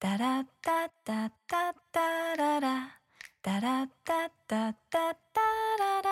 [0.00, 3.00] タラッタッタッタッララ。
[3.42, 5.40] タラッタッタッタッタ
[5.76, 6.10] ララ。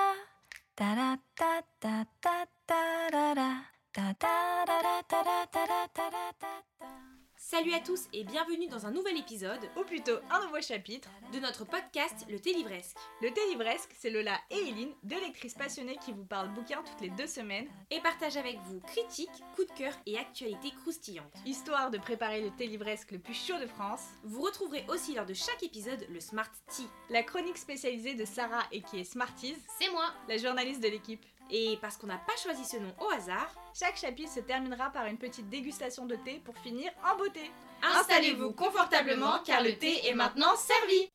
[0.75, 3.71] タラッタッタッタッララ。
[3.93, 4.27] タタ
[4.67, 6.45] ララタラタラタラダ
[6.81, 7.16] ダ
[7.49, 11.09] Salut à tous et bienvenue dans un nouvel épisode ou plutôt un nouveau chapitre.
[11.33, 12.97] de notre podcast Le Thé Livresque.
[13.23, 17.01] Le thé livresque, c'est Lola et Eileen, deux lectrices passionnées qui vous parlent bouquins toutes
[17.01, 21.33] les deux semaines, Et partage avec vous critiques, coups de cœur et actualités croustillantes.
[21.45, 24.03] histoire de préparer le thé livresque le plus chaud de France.
[24.25, 26.89] Vous retrouverez aussi lors de chaque épisode le Smart Tea.
[27.11, 31.25] La chronique spécialisée de Sarah et qui est Smarties, C'est moi la journaliste de l'équipe.
[31.51, 35.05] Et parce qu'on n'a pas choisi ce nom au hasard, Chaque chapitre se terminera par
[35.07, 37.51] une petite dégustation de thé pour finir en beauté.
[37.83, 41.11] installez-vous confortablement car le thé est maintenant servi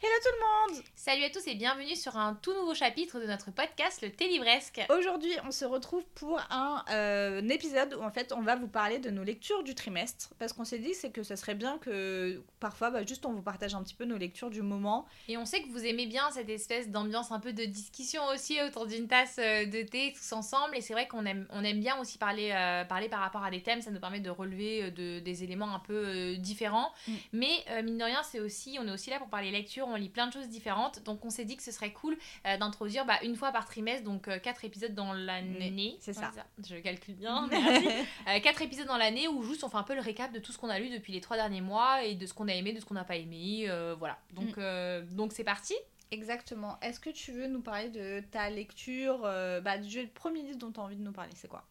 [0.00, 3.26] Hello tout le monde Salut à tous et bienvenue sur un tout nouveau chapitre de
[3.26, 4.80] notre podcast Le Thé Livresque.
[4.88, 8.68] Aujourd'hui, on se retrouve pour un, euh, un épisode où en fait on va vous
[8.68, 11.76] parler de nos lectures du trimestre parce qu'on s'est dit c'est que ça serait bien
[11.76, 15.04] que parfois bah, juste on vous partage un petit peu nos lectures du moment.
[15.28, 18.62] Et on sait que vous aimez bien cette espèce d'ambiance un peu de discussion aussi
[18.62, 20.74] autour d'une tasse euh, de thé tous ensemble.
[20.74, 23.50] Et c'est vrai qu'on aime, on aime bien aussi parler, euh, parler par rapport à
[23.50, 23.82] des thèmes.
[23.82, 26.90] Ça nous permet de relever de- des éléments un peu euh, différents.
[27.06, 27.12] Mm.
[27.34, 29.86] Mais mine de rien, c'est aussi, on est aussi là pour parler lecture.
[29.86, 31.02] On lit plein de choses différentes.
[31.04, 34.04] Donc on s'est dit que ce serait cool euh, d'introduire bah, une fois par trimestre,
[34.04, 35.98] donc euh, quatre épisodes dans l'année.
[36.00, 36.32] c'est ça.
[36.66, 37.46] Je calcule bien.
[37.50, 37.86] Merci.
[38.28, 40.52] Euh, quatre épisodes dans l'année où juste on fait un peu le récap de tout
[40.52, 42.72] ce qu'on a lu depuis les trois derniers mois et de ce qu'on a aimé,
[42.72, 43.68] de ce qu'on n'a pas aimé.
[43.98, 44.18] voilà.
[44.32, 45.14] Donc Mm.
[45.14, 45.74] donc c'est parti.
[46.10, 46.78] Exactement.
[46.80, 49.20] Est-ce que tu veux nous parler de ta lecture
[49.62, 51.64] bah, du premier livre dont tu as envie de nous parler, c'est quoi?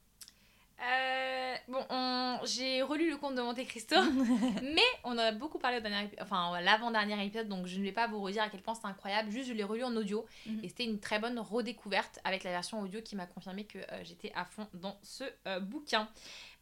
[0.86, 3.96] Euh, bon, on- j'ai relu le conte de Monte Cristo,
[4.62, 7.92] mais on en a beaucoup parlé au dernier, enfin l'avant-dernier épisode, donc je ne vais
[7.94, 9.32] pas vous redire à quel point c'est incroyable.
[9.32, 10.60] Juste, je l'ai relu en audio Mhm.
[10.64, 14.04] et c'était une très bonne redécouverte avec la version audio qui m'a confirmé que euh,
[14.04, 16.10] j'étais à fond dans ce euh, bouquin.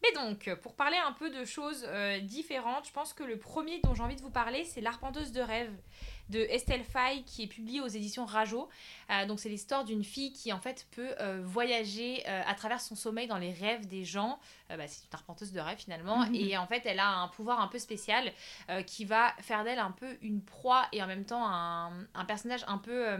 [0.02, 3.38] Mais donc, euh, pour parler un peu de choses euh, différentes, je pense que le
[3.38, 5.72] premier dont j'ai envie de vous parler, c'est L'Arpenteuse de rêve
[6.28, 8.68] de Estelle Faye qui est publié aux éditions Rajo.
[9.10, 12.94] Euh, donc c'est l'histoire d'une fille qui en fait peut euh, voyager à travers son
[12.94, 14.38] sommeil dans les rêves des gens.
[14.70, 16.24] Bah, c'est une arpenteuse de rêve finalement.
[16.26, 16.34] Mhm.
[16.34, 18.32] Et en fait elle a un pouvoir un peu spécial
[18.86, 22.64] qui va faire d'elle un peu une proie et en même temps un, un personnage
[22.66, 23.18] un peu...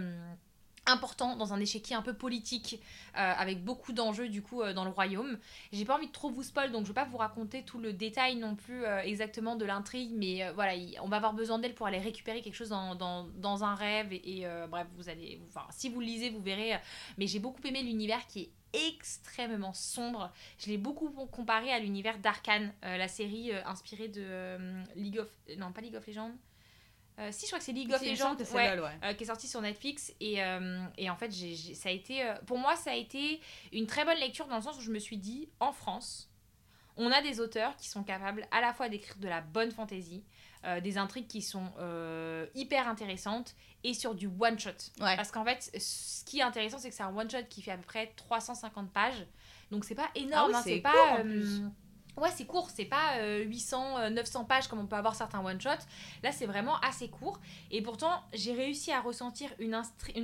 [0.86, 2.80] important dans un échiquier un peu politique
[3.16, 5.38] euh, avec beaucoup d'enjeux du coup euh, dans le royaume.
[5.72, 7.92] J'ai pas envie de trop vous spoil donc je vais pas vous raconter tout le
[7.92, 11.74] détail non plus euh, exactement de l'intrigue mais voilà il- on va avoir besoin d'elle
[11.74, 15.66] pour aller récupérer quelque chose dans, dans, dans un rêve et, bref vous allez enfin
[15.70, 16.78] si vous le lisez vous verrez
[17.18, 18.50] mais j'ai beaucoup aimé l'univers qui est
[18.88, 20.32] extrêmement sombre.
[20.58, 24.56] Je l'ai beaucoup comparé à l'univers d'Arkane la série inspirée de
[24.96, 25.28] League of
[25.58, 26.32] non pas League of Legends
[27.18, 28.90] Euh, si je crois que c'est League of Legends ouais ouais.
[29.04, 32.24] euh, qui est sorti sur Netflix et, euh, et en fait j'ai- ça a été
[32.46, 33.38] pour moi ça a été
[33.70, 36.30] une très bonne lecture dans le sens où je me suis dit en France
[36.96, 40.24] on a des auteurs qui sont capables à la fois d'écrire de la bonne fantaisie
[40.82, 41.70] des intrigues qui sont
[42.54, 44.70] hyper intéressantes et sur du one shot
[45.00, 45.14] Ouais.
[45.16, 47.72] parce qu'en fait ce qui est intéressant c'est que c'est un one shot qui fait
[47.72, 49.26] à peu près 350 pages
[49.70, 51.22] donc c'est pas énorme Ah oui, hein, c'est pas
[52.16, 52.20] euh.
[52.20, 55.44] Ouais, c'est court, c'est pas euh, 800, euh, 900 pages comme on peut avoir certains
[55.44, 55.70] one-shot.
[56.22, 57.40] Là, c'est vraiment assez court.
[57.70, 59.74] Et pourtant, j'ai réussi à ressentir une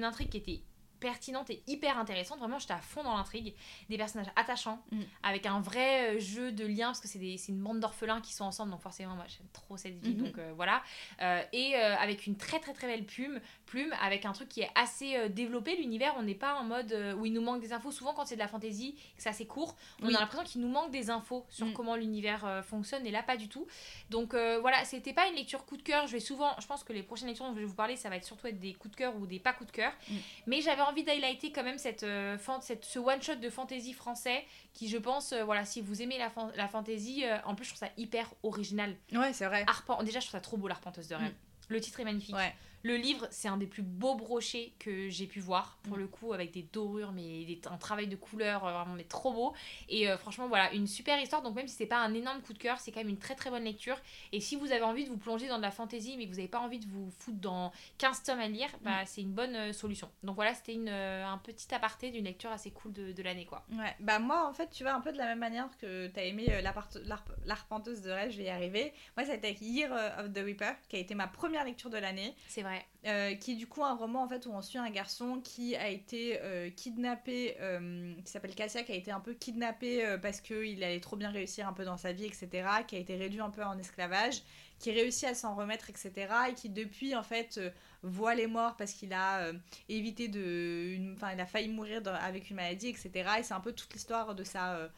[0.04, 0.60] intrigue qui était
[1.00, 2.38] pertinente et hyper intéressante.
[2.38, 3.54] Vraiment, j'étais à fond dans l'intrigue.
[3.88, 5.00] Des personnages attachants, Mm.
[5.22, 8.44] avec un vrai euh, jeu de liens, parce que c'est une bande d'orphelins qui sont
[8.44, 10.24] ensemble, donc forcément, moi, j'aime trop cette vie, Mhm.
[10.24, 10.82] donc euh, voilà.
[11.22, 14.60] Euh, et euh, avec une très très très belle plume, plume, avec un truc qui
[14.62, 15.76] est assez développé.
[15.76, 17.90] L'univers, on n'est pas en mode où il nous manque des infos.
[17.92, 20.16] Souvent, quand c'est de la fantasy, que c'est assez court, on Oui.
[20.16, 21.72] a l'impression qu'il nous manque des infos sur Mm.
[21.74, 23.66] comment l'univers fonctionne, et là, pas du tout.
[24.10, 26.06] Donc voilà, c'était pas une lecture coup de cœur.
[26.06, 28.08] Je vais souvent, je pense que les prochaines lectures dont je vais vous parler, ça
[28.08, 29.92] va être surtout être des coups de cœur ou des pas coups de cœur.
[30.08, 30.14] Mm.
[30.46, 33.92] Mais j'avais envie d'highlighter quand même cette, euh, fan- cette, ce one shot de fantasy
[33.92, 34.44] français
[34.74, 37.64] qui, je pense, euh, voilà, si vous aimez la, fan- la fantasy, euh, en plus,
[37.64, 38.96] je trouve ça hyper original.
[39.12, 39.64] Ouais, c'est vrai.
[39.66, 41.32] Arpen- déjà, je trouve ça trop beau, l'arpenteuse de rêve.
[41.68, 42.34] Le titre est magnifique.
[42.34, 42.54] Ouais.
[42.82, 46.00] Le livre, c'est un des plus beaux brochets que j'ai pu voir, pour Mm.
[46.00, 49.32] le coup, avec des dorures, mais des- un travail de couleur euh, vraiment mais trop
[49.32, 49.52] beau.
[49.88, 51.42] Et euh, franchement, voilà, une super histoire.
[51.42, 53.34] Donc, même si c'est pas un énorme coup de cœur, c'est quand même une très
[53.34, 53.96] très bonne lecture.
[54.32, 56.36] Et si vous avez envie de vous plonger dans de la fantasy, mais que vous
[56.36, 59.54] n'avez pas envie de vous foutre dans 15 tomes à lire, bah, c'est une bonne
[59.56, 60.10] euh, solution.
[60.22, 63.44] Donc, voilà, c'était une, euh, un petit aparté d'une lecture assez cool de, de l'année,
[63.44, 63.64] quoi.
[63.72, 66.22] Ouais, bah moi en fait tu vois un peu de la même manière que t'as
[66.24, 68.92] aimé euh, l'apart- l'arp- l'arpenteuse de rêve, je vais y arriver.
[69.16, 71.90] Moi ça a été avec Year of the Reaper qui a été ma première lecture
[71.90, 72.34] de l'année.
[72.48, 72.62] C'est
[73.06, 75.76] euh, qui est du coup un roman en fait où on suit un garçon qui
[75.76, 80.40] a été euh, kidnappé, euh, qui s'appelle Cassia, qui a été un peu kidnappé parce
[80.40, 82.48] qu'il allait trop bien réussir un peu dans sa vie, etc.,
[82.86, 84.42] qui a été réduit un peu en esclavage,
[84.78, 86.12] qui réussit à s'en remettre, etc.,
[86.50, 87.60] et qui depuis en fait
[88.02, 89.52] voit les morts parce qu'il a
[89.88, 93.72] évité de, enfin il a failli mourir avec une maladie, etc., et c'est un peu
[93.72, 94.90] toute l'histoire de sa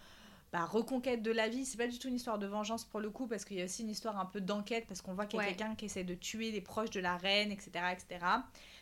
[0.53, 1.65] bah, reconquête de la vie.
[1.65, 3.65] C'est pas du tout une histoire de vengeance pour le coup, parce qu'il y a
[3.65, 5.55] aussi une histoire un peu d'enquête, parce qu'on voit qu'il y a Ouais.
[5.55, 7.71] quelqu'un qui essaie de tuer les proches de la reine, etc.
[7.93, 8.25] etc.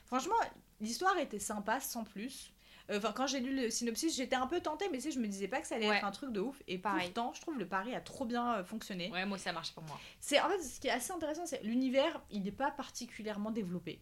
[0.06, 0.34] Franchement,
[0.80, 2.52] l'histoire était sympa, sans plus.
[2.90, 5.18] Euh, Enfin, quand j'ai lu le synopsis, j'étais un peu tentée, mais tu sais, je
[5.20, 5.98] me disais pas que ça allait Ouais.
[5.98, 6.62] être un truc de ouf.
[6.68, 7.04] Et Pareil.
[7.12, 9.10] pourtant, je trouve le pari a trop bien euh, fonctionné.
[9.10, 10.00] Ouais, moi ça marche pour moi.
[10.20, 14.00] C'est en fait ce qui est assez intéressant, c'est l'univers, il n'est pas particulièrement développé.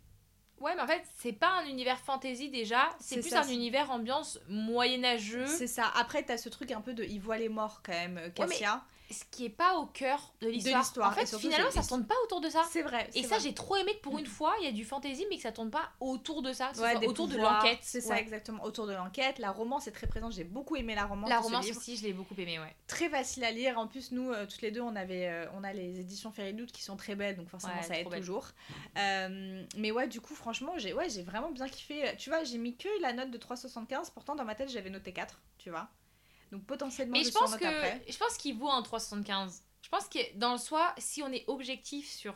[0.61, 3.91] Ouais, mais en fait, c'est pas un univers fantasy déjà, c'est plus ça, un univers
[3.91, 5.93] ambiance moyenâgeux, C'est ça.
[5.97, 8.83] Après, t'as ce truc un peu de, il voit les morts quand même, euh, Cassia.
[9.15, 11.09] Ce qui est pas au cœur de l'histoire.
[11.09, 12.65] En fait, surtout, finalement, ça tourne pas autour de ça.
[12.71, 13.09] C'est vrai.
[13.15, 15.37] Et ça, j'ai trop aimé que pour une fois, il y a du fantasy, mais
[15.37, 17.79] que ça tourne pas autour de ça, Ouais, autour de l'enquête.
[17.83, 18.65] C'est ça, exactement.
[18.65, 19.39] Autour de l'enquête.
[19.39, 20.33] La romance est très présente.
[20.33, 21.29] J'ai beaucoup aimé la romance.
[21.29, 22.75] La romance aussi, je l'ai beaucoup aimé, ouais.
[22.87, 23.79] Très facile à lire.
[23.79, 26.73] En plus, nous, euh, toutes les deux, on, avait, euh, on a les éditions Feridoute
[26.73, 28.49] qui sont très belles, donc forcément, Ouais, ça aide toujours.
[28.99, 32.15] Euh, mais ouais, du coup, franchement, j'ai ouais, j'ai vraiment bien kiffé.
[32.19, 34.11] Tu vois, j'ai mis que la note de 3,75.
[34.13, 35.89] Pourtant, dans ma tête, j'avais noté 4, tu vois.
[36.53, 38.05] Donc, potentiellement, Mais je, pense que après.
[38.09, 39.63] je pense qu'il vaut un 375.
[39.83, 42.35] Je pense que dans le soi, si on est objectif sur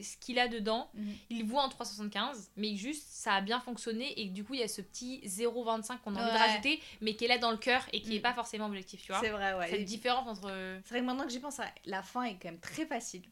[0.00, 1.14] ce qu'il a dedans, Mhm.
[1.30, 4.60] il vaut un 375, mais juste ça a bien fonctionné et que du coup il
[4.60, 6.38] y a ce petit 0,25 qu'on a envie de Ouais.
[6.46, 8.22] rajouter, mais qui est là dans le cœur et qui est Mhm.
[8.22, 9.20] pas forcément objectif, tu vois.
[9.20, 9.68] C'est vrai, ouais.
[9.70, 10.48] Cette Et- différence entre.
[10.84, 13.22] C'est vrai que maintenant que j'y pense, la fin est quand même très facile.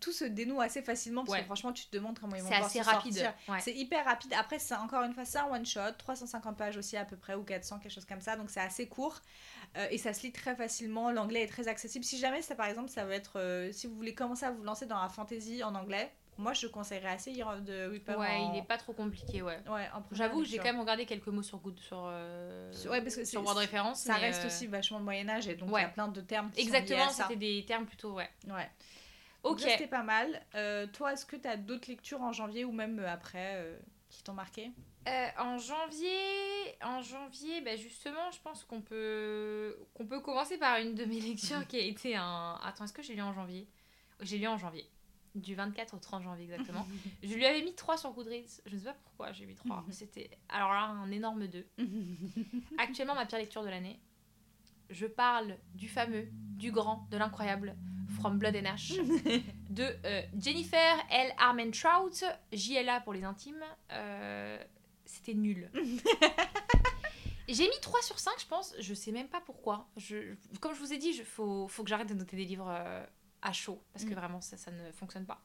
[0.00, 1.40] Tout se dénoue assez facilement parce Ouais.
[1.40, 3.32] que franchement, tu te demandes comment ils vont C'est pouvoir assez s'en rapide.
[3.48, 3.60] Ouais.
[3.60, 4.32] C'est hyper rapide.
[4.38, 7.34] Après, c'est encore une fois, c'est un one shot, 350 pages aussi à peu près,
[7.34, 8.36] ou 400, quelque chose comme ça.
[8.36, 9.20] Donc c'est assez court
[9.76, 11.10] Euh, et ça se lit très facilement.
[11.10, 12.04] L'anglais est très accessible.
[12.04, 13.38] Si jamais, ça par exemple, ça va être.
[13.38, 16.66] euh, si vous voulez commencer à vous lancer dans la fantasy en anglais, moi je
[16.66, 17.88] conseillerais assez de.
[18.16, 18.52] Ouais, en...
[18.54, 19.58] il est pas trop compliqué, ouais.
[20.12, 23.24] J'avoue que j'ai quand même regardé quelques mots sur Good sur, euh, Ouais, parce que
[23.24, 24.00] sur Word Référence.
[24.00, 25.82] Ça reste euh, aussi vachement le Moyen-Âge et donc il ouais.
[25.82, 28.30] y a plein de termes qui Exactement, c'était des termes plutôt, ouais.
[28.48, 28.70] Ouais.
[29.46, 29.60] Donc Ok.
[29.60, 30.42] ça, c'était pas mal.
[30.56, 33.78] Euh, toi, est-ce que tu as d'autres lectures en janvier ou même euh, après euh,
[34.08, 34.72] qui t'ont marqué?
[35.06, 36.18] Euh, en janvier,
[36.82, 41.20] en janvier, bah justement, je pense qu'on peut, qu'on peut commencer par une de mes
[41.30, 42.58] lectures qui a été un.
[42.64, 43.68] Attends, est-ce que j'ai lu en janvier?
[44.20, 44.90] J'ai lu en janvier.
[45.36, 46.84] Du 24 au 30 janvier exactement.
[47.22, 48.62] je lui avais mis 3 sur Goodreads.
[48.66, 49.84] Je ne sais pas pourquoi j'ai mis 3.
[49.90, 51.64] C'était alors là un énorme 2.
[52.78, 54.00] Actuellement, ma pire lecture de l'année.
[54.90, 57.76] Je parle du fameux, du grand, de l'incroyable
[58.20, 58.92] From Blood and Ash
[59.70, 61.32] de euh, Jennifer L.
[61.38, 63.62] Armentrout, JLA pour les intimes.
[63.92, 64.58] Euh,
[65.04, 65.70] C'était nul.
[67.48, 68.74] J'ai mis 3 sur 5, je pense.
[68.80, 69.88] Je sais même pas pourquoi.
[69.96, 72.68] Je, comme je vous ai dit, il faut, faut que j'arrête de noter des livres
[72.68, 73.04] euh,
[73.42, 73.80] à chaud.
[73.92, 74.14] Parce que Mm.
[74.14, 75.40] vraiment, ça, ça ne fonctionne pas.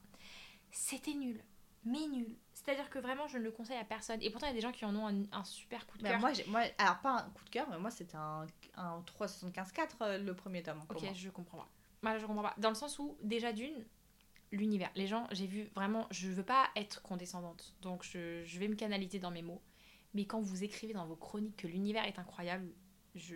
[0.72, 1.40] C'était nul.
[1.84, 2.36] Mais nul.
[2.64, 4.18] C'est-à-dire que vraiment, je ne le conseille à personne.
[4.22, 6.02] Et pourtant, il y a des gens qui en ont un, un super coup de
[6.04, 6.20] Bah, cœur.
[6.48, 10.34] moi, alors pas un coup de cœur, mais moi c'était un, un 375-4 euh, le
[10.34, 10.80] premier tome.
[10.88, 11.12] Ok, moi.
[11.12, 11.68] je comprends pas.
[12.02, 12.54] Moi, je comprends pas.
[12.58, 13.84] Dans le sens où, déjà d'une,
[14.52, 14.90] l'univers.
[14.94, 18.74] Les gens, j'ai vu vraiment, je veux pas être condescendante, donc je, je vais me
[18.76, 19.62] canaliser dans mes mots.
[20.14, 22.68] Mais quand vous écrivez dans vos chroniques que l'univers est incroyable,
[23.14, 23.34] je.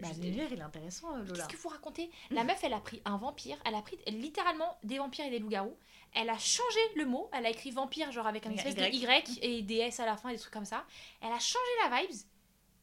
[0.00, 1.32] Bah, je- L'univers il est intéressant, euh, Lola.
[1.46, 2.10] Qu'est-ce que vous racontez?
[2.30, 5.38] La meuf, elle a pris un vampire, elle a pris littéralement des vampires et des
[5.38, 5.76] loups-garous.
[6.14, 8.76] Elle a changé le mot, elle a écrit vampire, genre avec un espèce Y.
[8.76, 10.84] de Y et des S à la fin, des trucs comme ça.
[11.20, 12.16] Elle a changé la vibes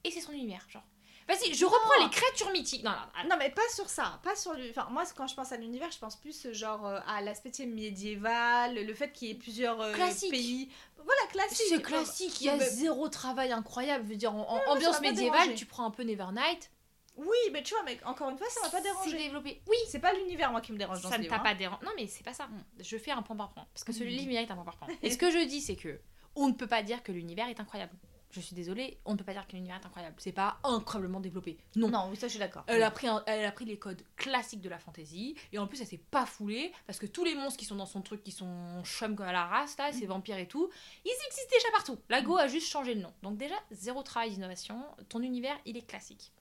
[0.04, 0.84] et c'est son univers, genre.
[1.28, 2.84] Vas-y, je reprends les créatures mythiques.
[2.84, 4.70] Non, non, non, Non, mais pas sur ça, pas sur lui.
[4.72, 7.52] Enfin, moi, quand je pense à l'univers, je pense plus euh, genre euh, à l'aspect
[7.68, 9.94] médiéval, le fait qu'il y ait plusieurs euh,
[10.30, 10.70] pays.
[11.04, 11.66] Voilà, classique.
[11.70, 14.04] C'est classique, il y a Mais- zéro travail incroyable.
[14.06, 16.72] Je veux dire, en, ambiance médiévale, tu prends un peu Nevernight.
[17.18, 19.18] Oui, mais tu vois, mais encore une fois, ça m'a pas C'est dérangé.
[19.18, 19.62] développé.
[19.68, 21.40] Oui, C'est pas l'univers, moi, qui me dérange dans ça ce ne t'a hein.
[21.40, 21.86] pas dérangé.
[21.86, 22.48] Non, mais c'est pas ça.
[22.48, 22.64] Mm.
[22.80, 23.68] Je fais un point par point.
[23.74, 24.08] Parce que ce Mm.
[24.08, 24.88] livre mérite un point par point.
[25.04, 26.00] Et ce que je dis, c'est que
[26.36, 27.94] on ne peut pas dire que l'univers est incroyable.
[28.32, 30.16] Je suis désolée, on ne peut pas dire que l'univers est incroyable.
[30.20, 31.58] C'est pas incroyablement développé.
[31.76, 31.90] Non.
[31.90, 32.64] Non, oui, ça, je suis d'accord.
[32.68, 35.68] Elle a, pris un- elle a pris les codes classiques de la fantasy et en
[35.68, 38.24] plus elle s'est pas foulée parce que tous les monstres qui sont dans son truc
[38.24, 40.70] qui sont chum comme à la race là, ces vampires et tout,
[41.06, 41.98] ils existent déjà partout.
[42.10, 43.14] La Go a juste changé le nom.
[43.22, 46.32] Donc déjà zéro travail d'innovation, ton univers il est classique.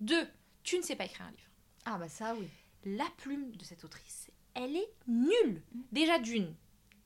[0.00, 0.28] Deux,
[0.62, 1.50] tu ne sais pas écrire un livre.
[1.86, 2.46] Ah, bah ça, oui.
[2.84, 5.62] La plume de cette autrice, elle est nulle.
[5.92, 6.54] Déjà d'une,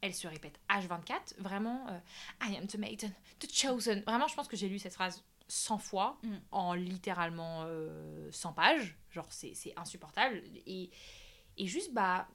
[0.02, 1.99] elle se répète H24, vraiment euh,
[2.42, 4.02] I am the maiden, the chosen.
[4.06, 6.35] Vraiment, je pense que j'ai lu cette phrase 100 fois Mm.
[6.50, 8.97] en littéralement euh, 100 pages.
[9.11, 10.42] Genre, c'est insupportable.
[10.66, 10.90] Et,
[11.56, 12.28] et juste, bah,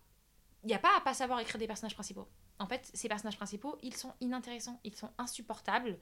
[0.64, 2.28] il n'y a pas à pas savoir écrire des personnages principaux.
[2.60, 6.00] En fait, ces personnages principaux, ils sont inintéressants, ils sont insupportables.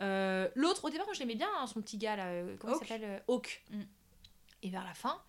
[0.00, 2.74] Euh, L'autre, au départ, moi je l'aimais bien, hein, son petit gars là, euh, comment
[2.74, 2.82] Hawk.
[2.84, 3.62] il s'appelle Hawk.
[3.70, 3.80] Mm.
[4.62, 5.20] Et vers la fin,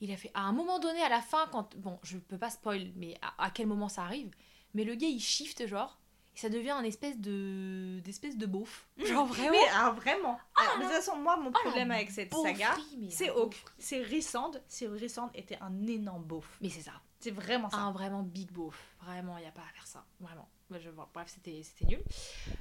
[0.00, 0.30] il a fait.
[0.34, 1.76] À un moment donné, à la fin, quand.
[1.76, 4.30] Bon, je peux pas spoil, mais à, à quel moment ça arrive
[4.74, 5.98] Mais le gars, il shift, genre.
[6.34, 8.86] et ça devient un espèce de d'espèce de beauf.
[8.98, 9.50] Genre vraiment.
[9.52, 10.38] Mais alors vraiment.
[10.56, 12.74] Alors, de là toute façon, moi, mon la problème avec cette saga,
[13.10, 13.62] c'est Hawk.
[13.78, 14.52] C'est Rissand.
[14.68, 16.58] C'est Rissand était un énorme beauf.
[16.60, 16.92] Mais c'est ça.
[17.20, 17.76] C'est vraiment ça.
[17.76, 18.96] Un vraiment big beauf.
[19.02, 20.04] Vraiment, il n'y a pas à faire ça.
[20.20, 20.48] Vraiment.
[20.80, 22.02] Je- bon, bref, c'était c'était nul.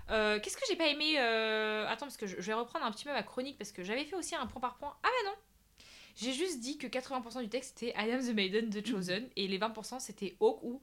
[0.10, 2.92] Euh, Qu'est-ce que j'ai pas aimé euh, Attends, parce que je, je vais reprendre un
[2.92, 4.94] petit peu ma chronique parce que j'avais fait aussi un point par point.
[5.02, 5.36] Ah bah non
[6.18, 9.48] J'ai juste dit que 80% du texte c'était I am the maiden the chosen et
[9.48, 10.82] les 20% c'était Hawk ou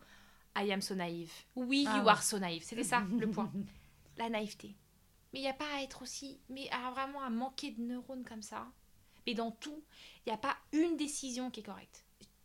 [0.57, 1.33] I am so naïve.
[1.57, 2.11] Oui, Ah you ouais.
[2.11, 2.63] are so naïve.
[2.65, 3.51] C'était ça le point.
[4.17, 4.75] La naïveté.
[5.33, 6.41] Mais il n'y a pas à être aussi.
[6.49, 8.67] Mais à vraiment à manquer de neurones comme ça.
[9.27, 9.83] Mais dans tout,
[10.27, 12.05] il n'y a pas une décision qui est correcte.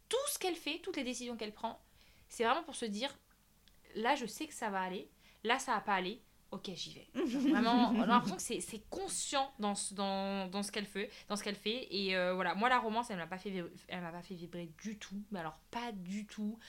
[0.10, 1.82] Tout ce qu'elle fait, toutes les décisions qu'elle prend,
[2.30, 3.18] c'est vraiment pour se dire
[3.96, 5.10] là, je sais que ça va aller.
[5.44, 6.22] Là, ça va pas aller.
[6.52, 7.08] Ok, j'y vais.
[7.50, 11.10] Vraiment, on a l'impression que c'est- c'est conscient dans ce, dans, dans ce qu'elle fait,
[11.28, 11.88] dans ce qu'elle fait.
[11.90, 14.36] Et euh, voilà, moi, la romance, elle m'a pas fait vibrer, elle m'a pas fait
[14.36, 15.20] vibrer du tout.
[15.32, 16.60] Mais alors, pas du tout.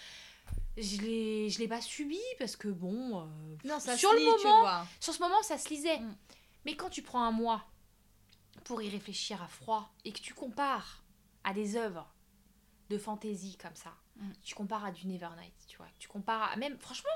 [0.77, 3.21] Je l'ai, je l'ai pas subi parce que bon.
[3.23, 4.87] euh, Non, ça Sur se le tu moment, vois.
[5.01, 5.99] sur ce moment, ça se lisait.
[6.01, 6.17] Mm.
[6.65, 7.65] Mais quand tu prends un mois
[8.65, 11.05] pour y réfléchir à froid et que tu compares
[11.45, 12.13] à des œuvres
[12.91, 14.31] de fantaisie comme ça, Mm.
[14.43, 17.11] tu compares à du Nevernight, tu vois, tu compares à même, franchement,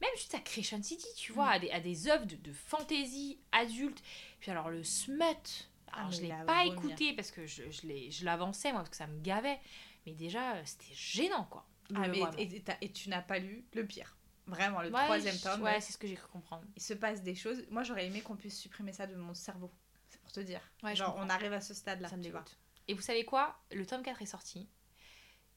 [0.00, 1.52] même juste à Creation City, tu vois, Mm.
[1.52, 4.02] à, des, à des œuvres de, de fantaisie adulte.
[4.40, 6.72] Puis alors le smut, alors Ah, je l'ai la pas vomir.
[6.78, 9.60] écouté parce que je, je l'avançais moi parce que ça me gavait.
[10.06, 11.66] Mais déjà, euh, c'était gênant quoi.
[11.94, 14.16] Ah, Le- mais et, et t'as- et tu n'as pas lu le pire.
[14.46, 15.62] Vraiment, le Ouais, troisième tome.
[15.62, 16.64] Ouais, c'est ce que j'ai cru comprendre.
[16.76, 17.64] il se passe des choses.
[17.70, 19.70] Moi, j'aurais aimé qu'on puisse supprimer ça de mon cerveau.
[20.08, 20.60] C'est pour te dire.
[20.82, 22.08] Ouais, Genre, on arrive à ce stade-là.
[22.08, 22.58] ça me dégoûte.
[22.88, 23.60] Et vous savez quoi?
[23.70, 24.68] Le tome 4 est sorti.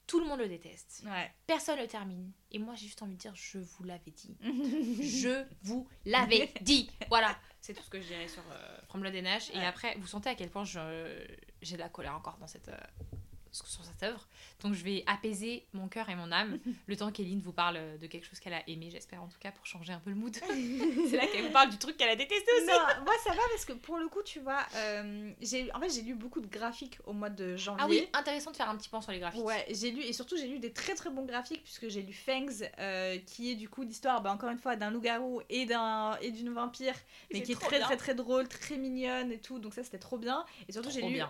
[0.05, 1.01] Tout le monde le déteste.
[1.05, 1.31] Ouais.
[1.47, 2.31] Personne le termine.
[2.51, 4.37] Et moi, j'ai juste envie de dire je vous l'avais dit.
[5.01, 6.91] Je vous l'avais dit.
[7.07, 7.35] Voilà.
[7.61, 9.49] C'est tout ce que je dirais sur euh, From Blood and Ash.
[9.51, 12.77] Et après, vous sentez à quel point j'ai de la colère encore dans cette, euh,
[13.53, 14.27] sur cette œuvre.
[14.61, 18.07] Donc, je vais apaiser mon cœur et mon âme le temps qu'Eline vous parle de
[18.07, 20.35] quelque chose qu'elle a aimé, j'espère en tout cas, pour changer un peu le mood.
[21.09, 22.67] C'est là qu'elle vous parle du truc qu'elle a détesté aussi.
[22.67, 25.89] non, moi ça va parce que pour le coup, tu vois, euh, j'ai en fait
[25.89, 27.83] j'ai lu beaucoup de graphiques au mois de janvier.
[27.83, 29.43] Ah oui, intéressant de faire un petit point sur les graphiques.
[29.43, 32.13] Ouais, j'ai lu et surtout j'ai lu des très très bons graphiques puisque j'ai lu
[32.13, 36.17] Fangs euh, qui est du coup l'histoire bah, encore une fois d'un loup-garou et d'un
[36.21, 36.95] et d'une vampire
[37.31, 37.85] mais qui est très bien.
[37.85, 41.01] très très drôle, très mignonne et tout donc ça c'était trop bien et surtout j'ai
[41.01, 41.29] lu bien.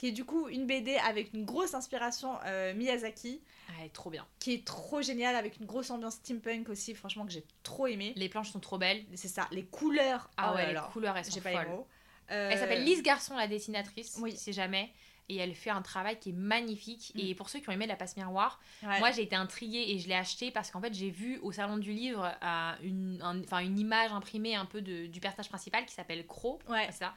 [0.00, 3.92] Qui est du coup une BD avec une grosse inspiration euh, Miyazaki Ah, elle est
[3.92, 4.26] trop bien.
[4.38, 8.14] qui est trop géniale avec une grosse ambiance steampunk aussi franchement que j'ai trop aimé.
[8.16, 9.04] Les planches sont trop belles.
[9.14, 10.30] C'est ça, les couleurs.
[10.38, 11.68] Ah oh ouais, les couleurs, elles sont pas les folles.
[11.68, 11.86] mots.
[12.28, 14.34] Elle Euh, s'appelle Lise Garçon, la dessinatrice, Oui.
[14.34, 14.90] si jamais.
[15.28, 17.12] Et elle fait un travail qui est magnifique.
[17.14, 17.18] Mm.
[17.20, 18.98] Et pour ceux qui ont aimé La Passe Miroir, ouais.
[19.00, 21.76] moi j'ai été intriguée et je l'ai acheté parce qu'en fait j'ai vu au salon
[21.76, 25.92] du livre euh, une, un- une image imprimée un peu de, du personnage principal qui
[25.94, 26.58] s'appelle Crow.
[26.68, 26.86] Ouais.
[26.86, 27.14] c'est ça.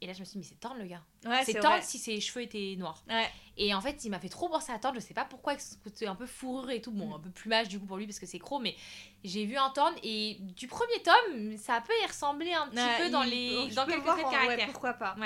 [0.00, 1.02] Et là je me suis dit, mais c'est Thorne le gars.
[1.26, 3.02] Ouais, c'est Thorne si ses cheveux étaient noirs.
[3.08, 3.28] Ouais.
[3.56, 4.94] Et en fait, il m'a fait trop penser à Thorne.
[4.94, 6.92] Je sais pas pourquoi, avec ce côté un peu fourrure et tout.
[6.92, 7.12] Bon, Mm.
[7.14, 8.76] un peu plumage du coup pour lui parce que c'est Crow, mais
[9.24, 12.98] j'ai vu un Thorne et du premier tome, ça peut y ressembler un petit Ouais,
[13.04, 14.66] peu dans il- les je dans quelques traits de caractère.
[14.70, 15.16] pourquoi pas.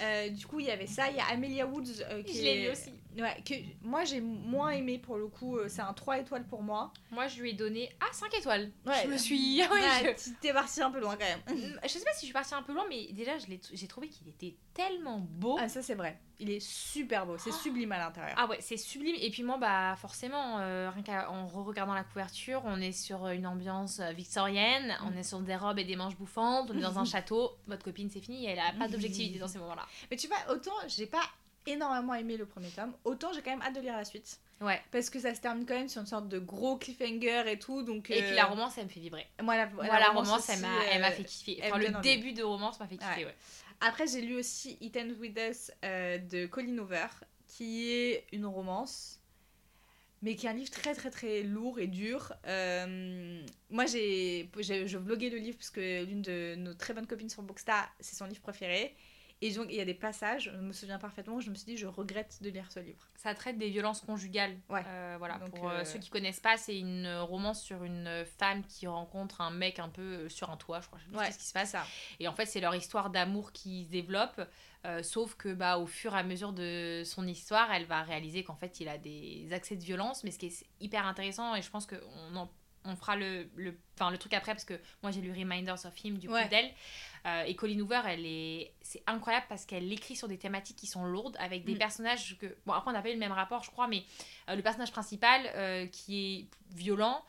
[0.00, 1.10] Euh, du coup, il y avait ça.
[1.10, 2.00] Il y a Amelia Woods.
[2.08, 2.90] euh, qui Je est- aussi.
[3.18, 5.58] Ouais, que moi j'ai moins aimé pour le coup.
[5.58, 6.92] euh, C'est un 3 étoiles pour moi.
[7.10, 8.70] Moi, je lui ai donné ah 5 étoiles.
[8.86, 9.02] Ouais.
[9.04, 11.78] Je me suis ah ouais, Ouais, je- tu- T'es parti un peu loin quand même.
[11.82, 14.28] je sais pas si je suis partie un peu loin, mais déjà, j'ai trouvé qu'il
[14.28, 15.56] était tellement beau.
[15.60, 16.18] Ah, ça c'est vrai.
[16.38, 17.36] Il est super beau.
[17.38, 17.56] C'est Oh.
[17.62, 18.34] sublime à l'intérieur.
[18.38, 19.16] Ah ouais, c'est sublime.
[19.20, 23.46] Et puis moi, bah forcément, euh, rien qu'en re-regardant la couverture, on est sur une
[23.46, 26.98] ambiance euh, victorienne, on est sur des robes et des manches bouffantes, on est dans
[26.98, 27.50] un château.
[27.66, 29.86] Votre copine, c'est fini, elle a pas d'objectivité dans ces moments-là.
[30.10, 31.22] Mais tu vois, autant j'ai pas
[31.66, 34.38] énormément aimé le premier tome, autant j'ai quand même hâte de lire la suite.
[34.60, 34.80] Ouais.
[34.92, 37.82] Parce que ça se termine quand même sur une sorte de gros cliffhanger et tout.
[37.82, 39.26] Donc, Et euh, puis la romance, elle me fait vibrer.
[39.42, 41.60] Moi, la, Moi, la romance, elle aussi, m'a elle m'a euh, fait kiffer.
[41.64, 42.00] Enfin, le envie.
[42.16, 43.24] début de romance m'a fait kiffer, Ouais.
[43.26, 43.34] ouais.
[43.80, 47.06] Après, j'ai lu aussi It Ends With Us euh, de Colin Hoover,
[47.48, 49.18] qui est une romance,
[50.22, 52.32] mais qui est un livre très très très lourd et dur.
[52.46, 57.08] Euh, moi, j'ai, j'ai- je vloguais le livre parce que l'une de nos très bonnes
[57.08, 58.94] copines sur Bookstar, c'est son livre préféré.
[59.44, 61.76] Et donc, il y a des passages, je me souviens parfaitement, je me suis dit,
[61.76, 63.08] je regrette de lire ce livre.
[63.16, 64.56] Ça traite des violences conjugales.
[64.70, 64.84] Ouais.
[64.86, 65.38] Euh, voilà.
[65.38, 68.86] Donc, pour euh, euh, ceux qui connaissent pas, c'est une romance sur une femme qui
[68.86, 71.00] rencontre un mec un peu sur un toit, je crois.
[71.04, 71.70] Je sais Ouais, ce qui se passe.
[71.70, 71.84] ça.
[72.20, 74.40] Et en fait, c'est leur histoire d'amour qui se développe.
[74.84, 78.44] euh, sauf que bah, au fur et à mesure de son histoire, elle va réaliser
[78.44, 80.22] qu'en fait, il a des accès de violence.
[80.24, 82.48] Mais ce qui est hyper intéressant, et je pense qu'on en
[82.84, 83.76] on fera le, le,
[84.10, 86.48] le truc après parce que moi j'ai lu Reminders of Him du coup Ouais.
[86.48, 86.70] d'elle
[87.24, 90.88] Euh, et Colleen Hoover elle est c'est incroyable parce qu'elle écrit sur des thématiques qui
[90.88, 91.78] sont lourdes avec des Mm.
[91.78, 94.02] personnages que bon après on n'a pas eu le même rapport je crois mais
[94.48, 97.22] euh, le personnage principal euh, qui est violent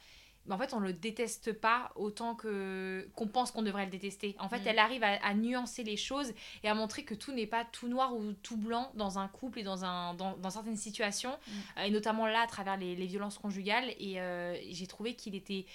[0.45, 4.35] mais en fait on le déteste pas autant que qu'on pense qu'on devrait le détester
[4.39, 4.67] en fait Mm.
[4.67, 6.33] elle arrive à, à nuancer les choses
[6.63, 9.59] et à montrer que tout n'est pas tout noir ou tout blanc dans un couple
[9.59, 11.51] et dans un dans, dans certaines situations Mm.
[11.79, 15.35] Euh, et notamment là à travers les, les violences conjugales et euh, j'ai trouvé qu'il
[15.35, 15.65] était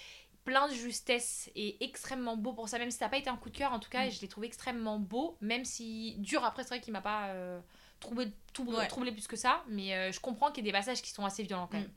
[0.45, 2.79] plein de justesse et extrêmement beau pour ça.
[2.79, 4.11] Même si ça n'a pas été un coup de cœur, en tout cas, Mm.
[4.11, 7.59] je l'ai trouvé extrêmement beau, même si dur après, c'est vrai qu'il m'a pas euh,
[7.99, 8.87] troublé, Ouais.
[8.87, 9.63] troublé plus que ça.
[9.67, 11.91] Mais euh, je comprends qu'il y ait des passages qui sont assez violents quand même.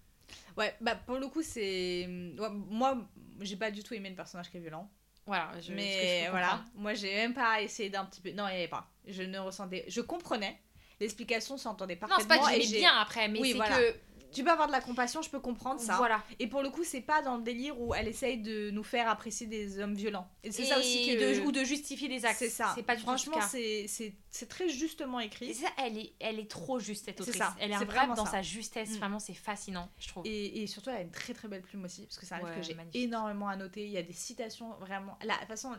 [0.57, 2.07] Ouais, bah pour le coup, c'est.
[2.07, 2.99] ouais, moi,
[3.41, 4.91] j'ai pas du tout aimé le personnage qui est violent.
[5.27, 8.33] Voilà, je, mais voilà, moi j'ai même pas essayé d'un petit peu.
[8.33, 8.91] Non, il y avait pas.
[9.07, 9.85] Je ne ressentais.
[9.89, 10.59] Je comprenais.
[11.01, 12.35] L'explication s'entendait Non, parfaitement.
[12.35, 13.77] c'est pas que j'aimais j'ai- bien après, mais Oui, c'est voilà.
[13.77, 13.95] que.
[14.33, 15.97] Tu peux avoir de la compassion, je peux comprendre ça.
[15.97, 16.23] Voilà.
[16.39, 19.09] Et pour le coup, c'est pas dans le délire où elle essaye de nous faire
[19.09, 20.29] apprécier des hommes violents.
[20.43, 21.41] Et c'est ça aussi Et que.
[21.41, 22.39] de- ou de justifier des actes.
[22.39, 22.73] C'est ça.
[22.75, 25.55] C'est pas du Franchement, c'est très justement Et écrit.
[25.55, 27.37] ça, elle est, elle est trop juste cette C'est autrice.
[27.39, 28.33] ça, Elle est incroyable vraiment dans ça.
[28.33, 28.91] sa justesse.
[28.91, 28.97] Mm.
[28.99, 30.27] Vraiment, c'est fascinant, je trouve.
[30.27, 32.57] Et, et surtout, elle a une très très belle plume aussi, parce que livre Ouais,
[32.57, 33.85] que j'ai énormément à noter.
[33.85, 35.19] Il y a des citations vraiment.
[35.25, 35.73] Là, de toute façon,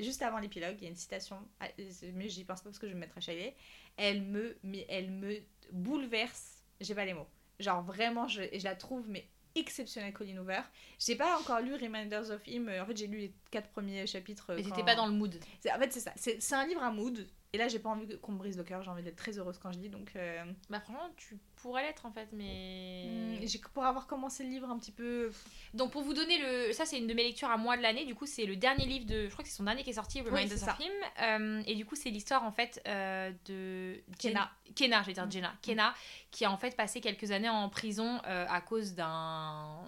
[0.00, 1.66] juste avant l'épilogue, il y a une citation, ah,
[2.14, 3.54] mais j'y pense pas parce que je vais me mettre à chialer.
[3.96, 5.38] Elle me, mais elle me
[5.72, 6.62] bouleverse.
[6.80, 7.28] J'ai pas les mots.
[7.60, 10.60] Genre vraiment, je, je la trouve mais exceptionnelle, Colin Hoover.
[10.98, 12.68] J'ai pas encore lu Reminders of Him.
[12.68, 14.52] euh, En fait, j'ai lu les quatre premiers chapitres.
[14.54, 15.38] Mais quand- t'étais pas dans le mood.
[15.72, 16.12] En fait, c'est ça.
[16.16, 17.26] C'est un livre à mood.
[17.52, 18.82] Et là, j'ai pas envie qu'on me brise le cœur.
[18.82, 19.88] J'ai envie d'être très heureuse quand je lis.
[19.88, 23.44] Donc, euh, Bah, franchement, tu pourrais l'être en fait, mais.
[23.46, 25.30] j'ai- pour avoir commencé le livre un petit peu.
[25.74, 28.04] Donc pour vous donner le, ça c'est une de mes lectures à moi de l'année.
[28.04, 29.94] Du coup c'est le dernier livre de, je crois que c'est son dernier qui est
[29.94, 30.92] sorti, c'est of Him.
[31.22, 34.50] Euh, et du coup c'est l'histoire en fait euh, de Kenna.
[34.66, 35.30] Jen- Kenna, je vais dire.
[35.30, 35.52] Jenna.
[35.62, 35.94] Kenna
[36.30, 39.80] qui a en fait passé quelques années en prison euh, à cause d'un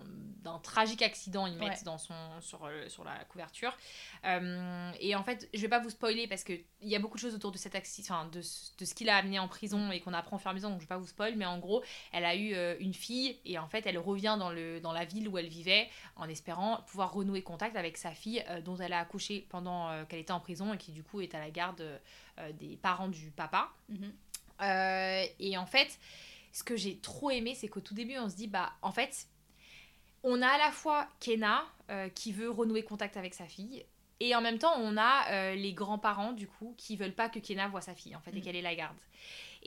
[0.42, 1.85] d'un tragique accident ils mettent Ouais.
[1.85, 3.76] dans son sur euh, sur la couverture.
[5.00, 6.52] Et en fait je vais pas vous spoiler parce que
[6.83, 8.95] il y a beaucoup de choses autour de cet accident, enfin de, ce- de ce
[8.95, 10.68] qu'il a amené en prison et qu'on apprend au fur et à mesure.
[10.68, 11.66] Donc je vais pas vous spoil, mais en gros
[12.13, 15.05] elle a eu euh, une fille et en fait elle revient dans, le, dans la
[15.05, 18.93] ville où elle vivait en espérant pouvoir renouer contact avec sa fille euh, dont elle
[18.93, 21.51] a accouché pendant euh, qu'elle était en prison et qui du coup est à la
[21.51, 22.01] garde
[22.61, 23.71] des parents du papa.
[23.89, 24.13] Mhm.
[25.39, 25.99] Et en fait,
[26.53, 29.27] ce que j'ai trop aimé, c'est qu'au tout début, on se dit, bah, en fait,
[30.23, 31.65] on a à la fois Kenna
[32.15, 33.85] qui veut renouer contact avec sa fille,
[34.21, 37.39] et en même temps, on a euh, les grands-parents, du coup, qui veulent pas que
[37.39, 38.43] Kenna voit sa fille, en fait, et Mhm.
[38.43, 38.97] qu'elle ait la garde.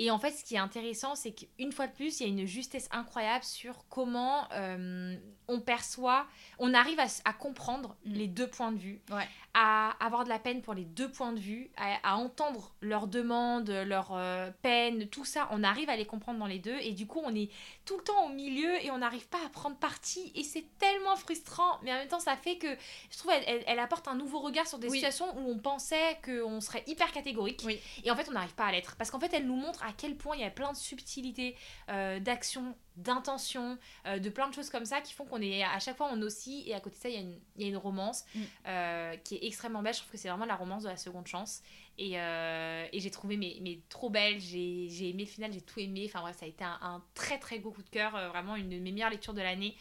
[0.01, 2.29] Et en fait, ce qui est intéressant, c'est qu'une fois de plus, il y a
[2.41, 5.17] une justesse incroyable sur comment euh,
[5.49, 6.25] on perçoit,
[6.57, 8.13] on arrive à, comprendre Mhm.
[8.13, 9.27] les deux points de vue, Ouais.
[9.53, 13.07] à avoir de la peine pour les deux points de vue, à, à entendre leurs
[13.07, 16.93] demandes, leurs euh, peines, tout ça, on arrive à les comprendre dans les deux, et
[16.93, 17.49] du coup, on est
[17.83, 21.17] tout le temps au milieu et on n'arrive pas à prendre parti, et c'est tellement
[21.17, 22.67] frustrant, mais en même temps, ça fait que
[23.11, 24.97] je trouve elle, elle- elle apporte un nouveau regard sur des Oui.
[24.99, 27.79] situations où on pensait qu'on serait hyper catégorique, Oui.
[28.05, 29.88] et en fait, on n'arrive pas à l'être, parce qu'en fait, elle nous montre à
[29.93, 31.55] quel point il y a plein de subtilités,
[31.89, 35.79] euh, d'action, d'intention, euh, de plein de choses comme ça qui font qu'on est à
[35.79, 37.65] chaque fois on oscille et à côté de ça il y a une, il y
[37.65, 38.39] a une romance Mm.
[38.67, 39.93] euh, qui est extrêmement belle.
[39.93, 41.61] Je trouve que c'est vraiment la romance de la seconde chance.
[41.97, 44.39] Et, euh, et j'ai trouvé mais trop belle.
[44.39, 46.05] J'ai aimé le final j'ai tout aimé.
[46.07, 48.55] Enfin bref ça a été un, un très très beau coup de cœur euh, vraiment
[48.55, 49.75] une de mes meilleures lectures de l'année.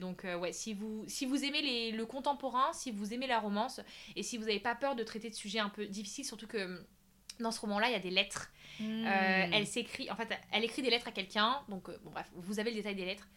[0.00, 3.80] Donc ouais si vous si vous aimez les, le contemporain si vous aimez la romance
[4.16, 6.64] et si vous n'avez pas peur de traiter de sujets un peu difficiles surtout que
[6.64, 6.84] hum,
[7.40, 9.06] dans ce roman là il y a des lettres Hmm.
[9.06, 11.62] euh, elle s'écrit, en fait, elle écrit des lettres à quelqu'un.
[11.68, 13.28] Donc, euh, bon, bref, vous avez le détail des lettres.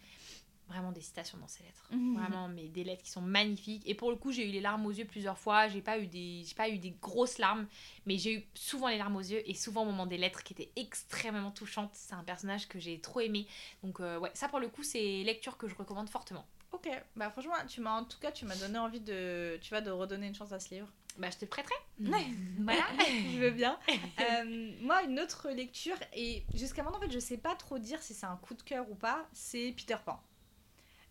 [0.68, 1.88] Vraiment des citations dans ces lettres.
[1.92, 2.18] Mhm.
[2.18, 3.84] Vraiment, mais des lettres qui sont magnifiques.
[3.86, 5.70] Et pour le coup, j'ai eu les larmes aux yeux plusieurs fois.
[5.70, 7.68] J'ai pas eu des, j'ai pas eu des grosses larmes,
[8.06, 10.52] mais j'ai eu souvent les larmes aux yeux et souvent au moment des lettres qui
[10.52, 11.92] étaient extrêmement touchantes.
[11.94, 13.48] C'est un personnage que j'ai trop aimé.
[13.82, 16.46] Donc, euh, ouais, ça pour le coup, c'est lecture que je recommande fortement.
[16.74, 19.80] Ok, bah franchement, tu m'as en tout cas, tu m'as donné envie de, tu vas
[19.80, 20.92] de redonner une chance à ce livre.
[21.18, 21.74] Bah, je te le prêterai.
[22.00, 22.28] Ouais.
[22.60, 22.84] voilà.
[23.32, 23.78] je veux bien.
[24.20, 28.02] Euh, moi, une autre lecture, et jusqu'à maintenant, en fait, je sais pas trop dire
[28.02, 30.22] si c'est un coup de cœur ou pas, c'est Peter Pan.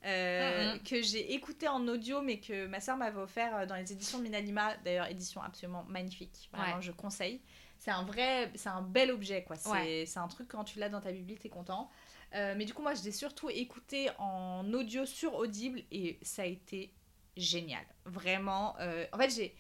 [0.05, 3.91] Euh, que j'ai écouté en audio mais que ma soeur m'avait offert euh, dans les
[3.93, 6.83] éditions Minalima d'ailleurs édition absolument magnifique vraiment Ouais.
[6.83, 7.41] je conseille
[7.79, 10.05] c'est un vrai c'est un bel objet quoi c'est Ouais.
[10.15, 11.91] un truc quand tu l'as dans ta bibliothèque t'es content
[12.35, 16.43] Euh, mais du coup moi je l'ai surtout écouté en audio sur Audible et ça
[16.43, 16.93] a été
[17.37, 19.57] génial vraiment euh, en fait j'ai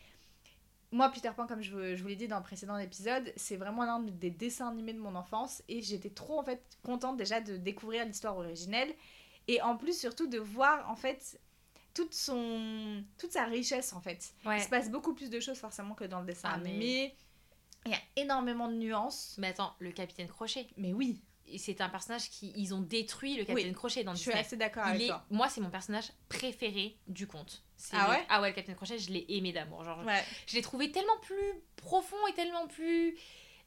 [0.97, 3.57] moi, Peter Pan, comme je vous, je vous l'ai dit dans le précédent épisode, c'est
[3.57, 7.41] vraiment l'un des dessins animés de mon enfance et j'étais trop en fait contente déjà
[7.41, 8.95] de découvrir l'histoire originelle
[9.47, 11.39] et en plus surtout de voir en fait
[11.95, 14.35] toute son toute sa richesse en fait.
[14.45, 14.59] Ouais.
[14.59, 17.17] Il se passe beaucoup plus de choses forcément que dans le dessin Ah, mais- animé.
[17.85, 19.37] Il y a énormément de nuances.
[19.39, 20.67] Mais attends, le capitaine Crochet.
[20.77, 21.21] Mais oui,
[21.57, 22.53] c'est un personnage qui.
[22.57, 24.41] Ils ont détruit le capitaine Crochet dans je suis Disney.
[24.45, 25.25] assez d'accord avec est, toi.
[25.31, 27.63] moi, c'est mon personnage préféré du conte.
[27.93, 29.85] Ah le- ouais Ah ouais, le Capitaine Crochet, je l'ai aimé d'amour.
[29.85, 30.25] Genre, Ouais.
[30.47, 33.17] je l'ai trouvé tellement plus profond et tellement plus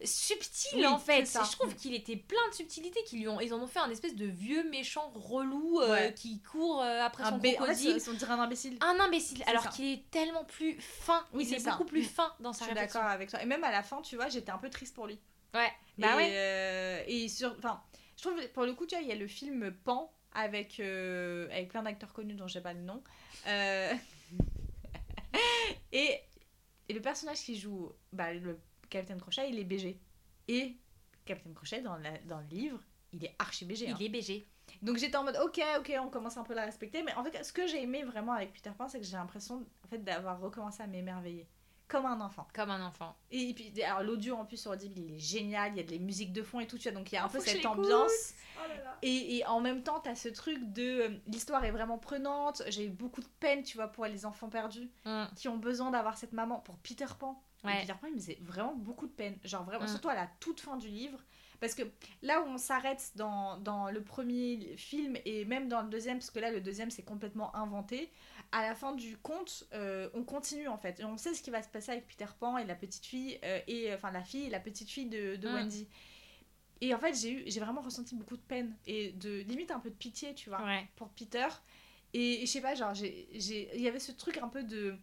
[0.03, 1.25] subtil Oui, en fait.
[1.25, 3.03] Je trouve qu'il était plein de subtilités.
[3.03, 6.13] Qu'ils lui ont, ils en ont fait un espèce de vieux méchant relou euh, Ouais.
[6.13, 8.01] qui court euh, après Un son bé- en fait, crocodile.
[8.09, 8.77] on dirait un imbécile.
[8.81, 11.25] un imbécile, alors qu'il est tellement plus fin.
[11.33, 12.99] Oui, il c'est beaucoup plus fin dans Je sa suis réflexion.
[12.99, 13.41] d'accord avec toi.
[13.41, 15.19] Et même à la fin, tu vois, j'étais un peu triste pour lui.
[15.53, 15.71] Ouais.
[15.97, 16.31] Bah et, ouais.
[16.33, 17.81] euh, et sur, enfin,
[18.17, 21.47] je trouve pour le coup, tu vois, il y a le film Pan avec euh,
[21.51, 23.03] avec plein d'acteurs connus dont j'ai pas le nom.
[23.47, 23.93] Euh,
[25.91, 26.19] Et,
[26.87, 28.59] et le personnage qui joue bah, le
[28.89, 29.99] Capitaine Crochet, il est BG.
[30.47, 30.77] Et
[31.25, 32.79] Capitaine Crochet, dans, la- dans le livre,
[33.11, 33.89] il est archi BG.
[33.89, 33.95] hein.
[33.99, 34.47] Il est BG.
[34.83, 37.23] Donc j'étais en mode ok ok on commence un peu à la respecter mais en
[37.23, 39.97] fait ce que j'ai aimé vraiment avec Peter Pan c'est que j'ai l'impression en fait
[40.03, 41.47] d'avoir recommencé à m'émerveiller
[41.89, 43.15] comme un enfant Comme un enfant.
[43.31, 45.89] et puis alors l'audio en plus sur Audible il est génial il y a de
[45.91, 47.39] les musiques de fond et tout tu vois donc il y a un Ah, peu
[47.41, 48.33] cette ambiance
[49.01, 52.85] et, et en même temps t'as ce truc de euh, l'histoire est vraiment prenante j'ai
[52.85, 55.25] eu beaucoup de peine tu vois pour les enfants perdus Mm.
[55.35, 57.81] qui ont besoin d'avoir cette maman pour Peter Pan Ouais.
[57.81, 59.89] Peter Pan il me faisait vraiment beaucoup de peine genre vraiment Mm.
[59.89, 61.19] surtout à la toute fin du livre
[61.59, 61.81] parce que
[62.21, 66.31] là où on s'arrête dans, dans le premier film et même dans le deuxième parce
[66.31, 68.11] que là le deuxième c'est complètement inventé
[68.51, 71.51] à la fin du conte euh, on continue en fait et on sait ce qui
[71.51, 74.45] va se passer avec Peter Pan et la petite fille euh, et enfin la fille
[74.45, 75.47] et la petite fille de, de.
[75.47, 75.87] Wendy
[76.81, 79.79] et en fait j'ai eu j'ai vraiment ressenti beaucoup de peine et de limite un
[79.79, 80.87] peu de pitié tu vois Ouais.
[80.95, 81.47] pour Peter.
[82.13, 84.63] Et, et je sais pas, genre, j'ai- j'ai- il y avait ce truc un peu
[84.63, 84.95] de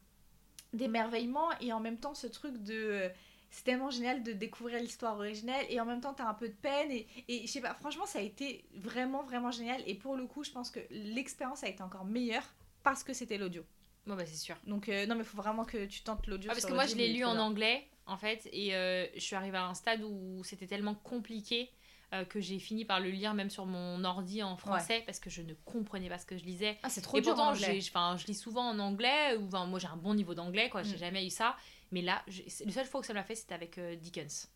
[0.73, 2.75] d'émerveillement et en même temps ce truc de.
[2.75, 3.09] euh,
[3.51, 6.55] C'est tellement génial de découvrir l'histoire originelle et en même temps t'as un peu de
[6.55, 10.17] peine et, et je sais pas, franchement ça a été vraiment vraiment génial et pour
[10.17, 12.43] le coup je pense que l'expérience a été encore meilleure
[12.87, 13.65] parce que c'était l'audio.
[14.07, 14.55] Bon, bah, c'est sûr.
[14.65, 16.49] Donc euh, non mais il faut vraiment que tu tentes l'audio.
[16.51, 19.35] Ah, parce que moi, je l'ai lu en anglais, en fait, et euh, je suis
[19.35, 21.69] arrivée à un stade où c'était tellement compliqué
[22.13, 25.29] euh, que j'ai fini par le lire même sur mon ordi en français parce que
[25.29, 26.79] je ne comprenais pas ce que je lisais.
[26.85, 27.81] Ah c'est trop et dur en pourtant, anglais.
[27.81, 30.85] j'ai- enfin, je lis souvent en anglais, ou moi j'ai un bon niveau d'anglais, quoi,
[30.85, 30.99] j'ai Mm.
[30.99, 31.57] jamais eu ça.
[31.91, 32.23] Mais là,
[32.65, 34.49] la seule fois que ça m'a fait, c'était avec Dickens.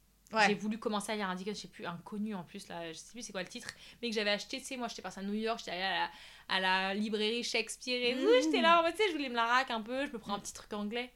[0.46, 2.96] J'ai voulu commencer à lire un Dickens, je sais plus, inconnu en plus, là, je
[2.98, 3.68] sais plus c'est quoi le titre,
[4.00, 5.90] mais que j'avais acheté, tu sais, moi j'étais passée à New York, j'étais allée à
[6.06, 6.10] la,
[6.50, 8.42] à la librairie Shakespeare et tout, Mhm.
[8.42, 10.38] j'étais là, tu sais, je voulais me la rack un peu, je me prends un
[10.40, 11.10] petit truc anglais.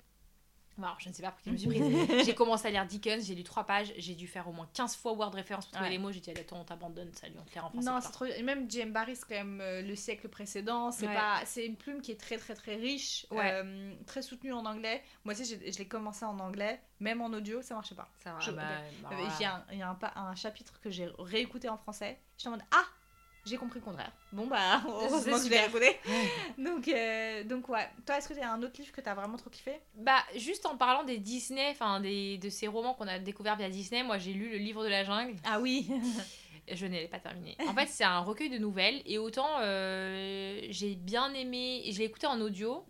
[0.76, 1.78] Alors, je ne sais pas pour qui je me suis prise.
[2.26, 4.96] j'ai commencé à lire Dickens, j'ai lu trois pages, j'ai dû faire au moins 15
[4.96, 5.92] fois Word référence pour trouver Ouais.
[5.92, 8.00] les mots, j'ai dit, allez, attends, on t'abandonne, salut, on te les en français Non,
[8.00, 8.24] c'est trop.
[8.24, 8.92] Et même J.M.
[8.92, 10.90] Barrie, c'est quand même euh, le siècle précédent.
[10.90, 11.14] C'est Ouais.
[11.14, 11.42] pas.
[11.44, 13.52] C'est une plume qui est très très très riche, Ouais.
[13.52, 15.00] euh, très soutenue en anglais.
[15.24, 18.10] Moi aussi, je l'ai commencé en anglais, même en audio, ça marchait pas.
[18.24, 18.62] Ça va, Je- bah,
[19.02, 19.32] bah, Euh, voilà.
[19.38, 22.18] Il y a, un, il y a un, chapitre que j'ai réécouté en français.
[22.36, 22.84] J'étais en mode ah,
[23.46, 24.10] j'ai compris le contraire.
[24.32, 25.98] Bon bah heureusement que je l'ai réécouté.
[26.58, 27.88] donc euh, donc ouais.
[28.06, 29.80] Toi, est-ce que t'as un autre livre que t'as vraiment trop kiffé?
[29.96, 33.68] Bah, juste en parlant des Disney, enfin, des, de ces romans qu'on a découverts via
[33.68, 35.36] Disney, moi j'ai lu Le Livre de la Jungle.
[35.44, 35.88] Ah oui.
[36.72, 37.58] Je ne l'ai pas terminé.
[37.68, 41.98] En fait, c'est un recueil de nouvelles et autant euh, j'ai bien aimé, et je
[41.98, 42.86] l'ai écouté en audio,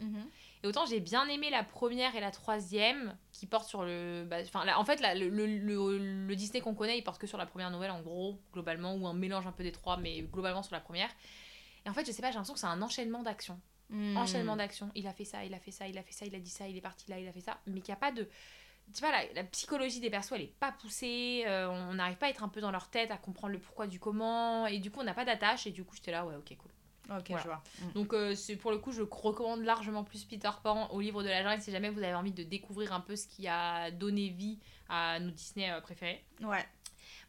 [0.65, 4.25] et autant j'ai bien aimé la première et la troisième qui portent sur le.
[4.25, 7.37] bah, Enfin, en fait, le, le, le- le Disney qu'on connaît, il porte que sur
[7.37, 10.63] la première nouvelle en gros, globalement, ou un mélange un peu des trois, mais globalement
[10.63, 11.11] sur la première.
[11.85, 13.61] Et en fait, je sais pas, j'ai l'impression que c'est un enchaînement d'actions.
[13.91, 14.17] Hmm.
[14.17, 14.91] Enchaînement d'actions.
[14.95, 16.49] Il a fait ça, il a fait ça, il a fait ça, il a dit
[16.51, 18.27] ça, il est parti là, il a fait ça, mais qu'il n'y a pas de.
[18.95, 22.27] Tu vois, la, la psychologie des persos, elle est pas poussée, euh, on n'arrive pas
[22.27, 24.91] à être un peu dans leur tête, à comprendre le pourquoi du comment, et du
[24.91, 26.71] coup, on n'a pas d'attache, et du coup, j'étais là, ouais, ok, cool.
[27.11, 27.43] Ok, Voilà.
[27.43, 27.63] je vois.
[27.81, 27.93] Mm.
[27.93, 31.29] Donc, euh, c'est pour le coup, je recommande largement plus Peter Pan au livre de
[31.29, 34.29] la jungle si jamais vous avez envie de découvrir un peu ce qui a donné
[34.31, 36.25] vie à nos Disney euh, préférés.
[36.43, 36.65] Ouais.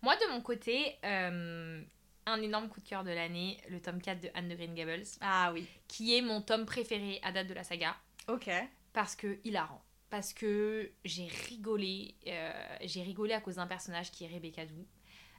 [0.01, 1.81] Moi, de mon côté, euh,
[2.25, 5.03] un énorme coup de cœur de l'année, le tome 4 de Anne de Green Gables,
[5.21, 5.67] Ah oui.
[5.87, 7.95] qui est mon tome préféré à date de la saga.
[8.27, 8.49] Ok.
[8.93, 9.81] parce que hilarant.
[10.09, 12.15] Parce que j'ai rigolé.
[12.27, 12.51] euh,
[12.83, 14.85] j'ai rigolé à cause d'un personnage qui est Rebecca Dou.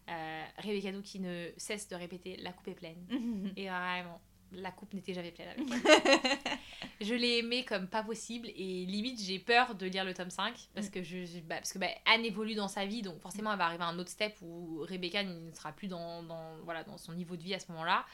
[0.08, 3.04] Euh, Rebecca Dou qui ne cesse de répéter la coupe est pleine.
[3.56, 4.20] Et vraiment,
[4.52, 5.66] la coupe n'était jamais pleine avec
[7.00, 10.68] je l'ai aimé comme pas possible et limite j'ai peur de lire le tome 5
[10.74, 13.52] parce que, je, je- bah, parce que bah, Anne évolue dans sa vie donc forcément
[13.52, 16.84] elle va arriver à un autre step où Rebecca ne sera plus dans, dans, voilà,
[16.84, 18.06] dans son niveau de vie à ce moment-là.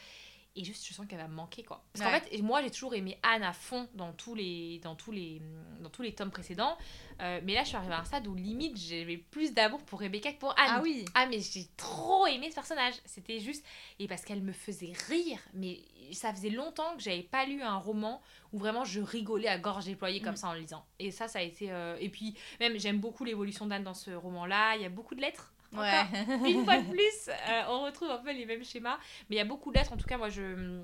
[0.54, 1.82] Et juste, je sens qu'elle va me manquer, quoi.
[1.94, 5.10] Parce qu'en fait, moi, j'ai toujours aimé Anne à fond dans tous les, dans tous
[5.10, 5.40] les,
[5.80, 6.76] dans tous les tomes précédents.
[7.22, 10.00] Euh, mais là, je suis arrivée à un stade où limite, j'avais plus d'amour pour
[10.00, 10.66] Rebecca que pour Anne.
[10.68, 11.06] Ah oui.
[11.14, 12.94] Ah mais j'ai trop aimé ce personnage.
[13.06, 13.64] C'était juste
[13.98, 15.38] et parce qu'elle me faisait rire.
[15.54, 15.80] Mais
[16.12, 18.20] ça faisait longtemps que j'avais pas lu un roman
[18.52, 20.36] où vraiment je rigolais à gorge déployée comme Mm.
[20.36, 20.84] ça en le lisant.
[20.98, 21.72] Et ça, ça a été.
[21.72, 24.76] euh, Et puis même j'aime beaucoup l'évolution d'Anne dans ce roman-là.
[24.76, 25.54] Il y a beaucoup de lettres.
[25.72, 26.50] Ouais.
[26.50, 28.98] Une fois de plus, euh, on retrouve un peu les mêmes schémas.
[29.30, 29.92] Mais il y a beaucoup de lettres.
[29.92, 30.80] En tout cas, moi je.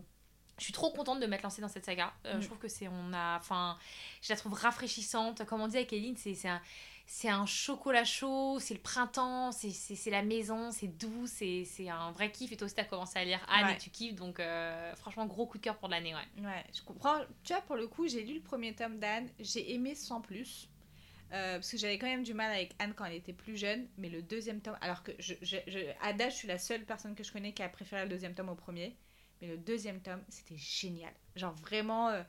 [0.59, 2.13] Je suis trop contente de m'être lancée dans cette saga.
[2.27, 2.41] Euh, Mm.
[2.41, 3.79] Je trouve que c'est on a, enfin,
[4.23, 5.45] je la trouve rafraîchissante.
[5.47, 6.61] Comme on dit avec Eline, c'est un,
[7.07, 12.11] c'est un chocolat chaud, c'est le printemps, c'est- la maison, c'est doux, c'est c'est un
[12.11, 12.51] vrai kiff.
[12.51, 13.75] Et toi aussi, t'as commencé à lire Anne Ouais.
[13.75, 14.17] et tu kiffes.
[14.17, 16.43] Donc, euh, franchement, gros coup de cœur pour l'année, ouais.
[16.45, 17.21] Ouais, je comprends.
[17.45, 20.69] Tu vois, pour le coup, j'ai lu le premier tome d'Anne, j'ai aimé sans plus.
[21.33, 23.87] Euh, parce que j'avais quand même du mal avec Anne quand elle était plus jeune,
[23.99, 26.85] mais le deuxième tome, alors que je, je, je- à date, je suis la seule
[26.87, 28.97] personne que je connais qui a préféré le deuxième tome au premier,
[29.43, 31.13] mais le deuxième tome, c'était génial.
[31.37, 32.23] Genre vraiment, euh,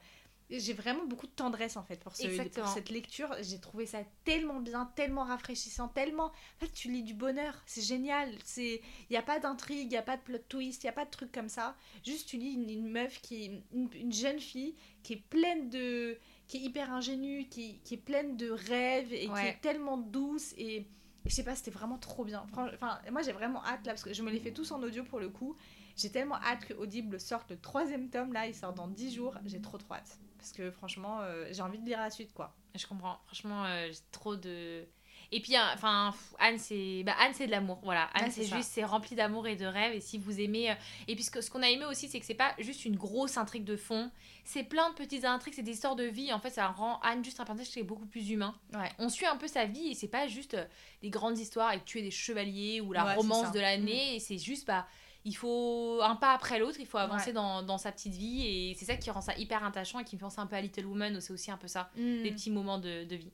[0.50, 3.34] j'ai vraiment beaucoup de tendresse en fait pour, ce, pour cette lecture.
[3.42, 6.26] J'ai trouvé ça tellement bien, tellement rafraîchissant, tellement.
[6.26, 8.36] En fait, tu lis du bonheur, c'est génial.
[8.58, 8.80] Il
[9.12, 11.06] y a pas d'intrigue, il y a pas de plot twist, il y a pas
[11.06, 11.76] de truc comme ça.
[12.04, 16.18] Juste, tu lis une, une meuf qui, une, une jeune fille qui est pleine de
[16.50, 20.54] qui est hyper ingénue, qui, qui est pleine de rêves et qui est tellement douce
[20.58, 20.88] et
[21.26, 22.44] je sais pas, c'était vraiment trop bien.
[22.52, 25.04] Enfin, moi j'ai vraiment hâte là parce que je me l'ai fait tous en audio
[25.04, 25.56] pour le coup.
[25.96, 29.36] J'ai tellement hâte que Audible sorte le troisième tome là, il sort dans 10 jours.
[29.46, 32.56] J'ai trop trop hâte parce que franchement, euh, j'ai envie de lire la suite quoi.
[32.74, 33.20] Je comprends.
[33.28, 34.86] Franchement, euh, j'ai trop de.
[35.32, 37.80] Et puis, hein, enfin, Anne, c'est bah, Anne, c'est de l'amour.
[37.84, 38.10] Voilà.
[38.14, 39.94] Anne, c'est juste, c'est rempli d'amour et de rêves.
[39.94, 40.72] Et si vous aimez.
[40.72, 40.76] euh,
[41.08, 43.64] Et puis, ce qu'on a aimé aussi, c'est que c'est pas juste une grosse intrigue
[43.64, 44.10] de fond.
[44.44, 46.34] C'est plein de petites intrigues, c'est des histoires de vie.
[46.34, 48.56] En fait, ça rend Anne juste un personnage qui est beaucoup plus humain.
[48.74, 48.90] Ouais.
[48.98, 50.66] On suit un peu sa vie et c'est pas juste euh,
[51.04, 53.50] des grandes histoires et tuer des chevaliers ou la Ouais, romance.
[53.50, 53.54] Mm.
[53.54, 54.16] de l'année.
[54.16, 54.88] Et c'est juste, bah.
[55.26, 57.34] Il faut un pas après l'autre, il faut avancer Ouais.
[57.34, 60.16] dans, dans sa petite vie et c'est ça qui rend ça hyper attachant et qui
[60.16, 62.50] me fait penser un peu à Little Woman, c'est aussi un peu ça, des petits
[62.50, 63.30] moments de, de vie.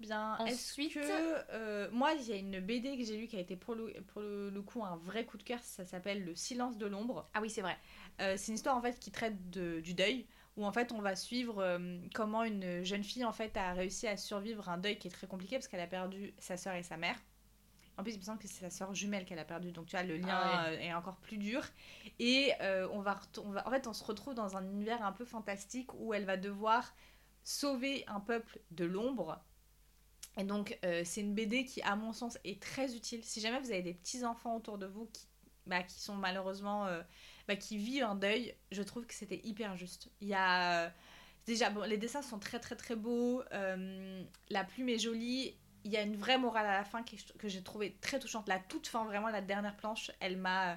[0.00, 0.36] Bien.
[0.40, 1.00] Ensuite- que
[1.50, 3.92] euh, moi, il y a une BD que j'ai lue qui a été pour le,
[4.08, 5.60] pour le, le coup un vrai coup de cœur.
[5.62, 7.28] Ça s'appelle Le silence de l'ombre.
[7.34, 7.76] Ah oui, c'est vrai.
[8.20, 11.00] Euh, c'est une histoire en fait qui traite de- du deuil, où en fait on
[11.00, 14.98] va suivre euh, comment une jeune fille en fait a réussi à survivre un deuil
[14.98, 17.16] qui est très compliqué parce qu'elle a perdu sa sœur et sa mère.
[17.98, 19.96] En plus, il me semble que c'est sa sœur jumelle qu'elle a perdue, donc tu
[19.96, 21.62] vois, le lien Ah euh, est encore plus dur.
[22.18, 25.12] Et euh, on, va on va, en fait, on se retrouve dans un univers un
[25.12, 26.94] peu fantastique où elle va devoir
[27.42, 29.40] sauver un peuple de l'ombre.
[30.38, 33.24] Et donc, euh, c'est une BD qui, à mon sens, est très utile.
[33.24, 35.26] Si jamais vous avez des petits-enfants autour de vous qui,
[35.66, 37.02] bah, qui sont malheureusement euh,
[37.48, 40.10] bah, qui vit un deuil, je trouve que c'était hyper juste.
[40.20, 40.90] Il y a euh,
[41.46, 43.42] déjà bon, les dessins sont très très très beaux,
[44.50, 45.56] la plume est jolie.
[45.84, 48.18] Il y a une vraie morale à la fin qui est- que j'ai trouvé très
[48.18, 48.48] touchante.
[48.48, 50.74] La toute fin, vraiment la dernière planche, elle m'a,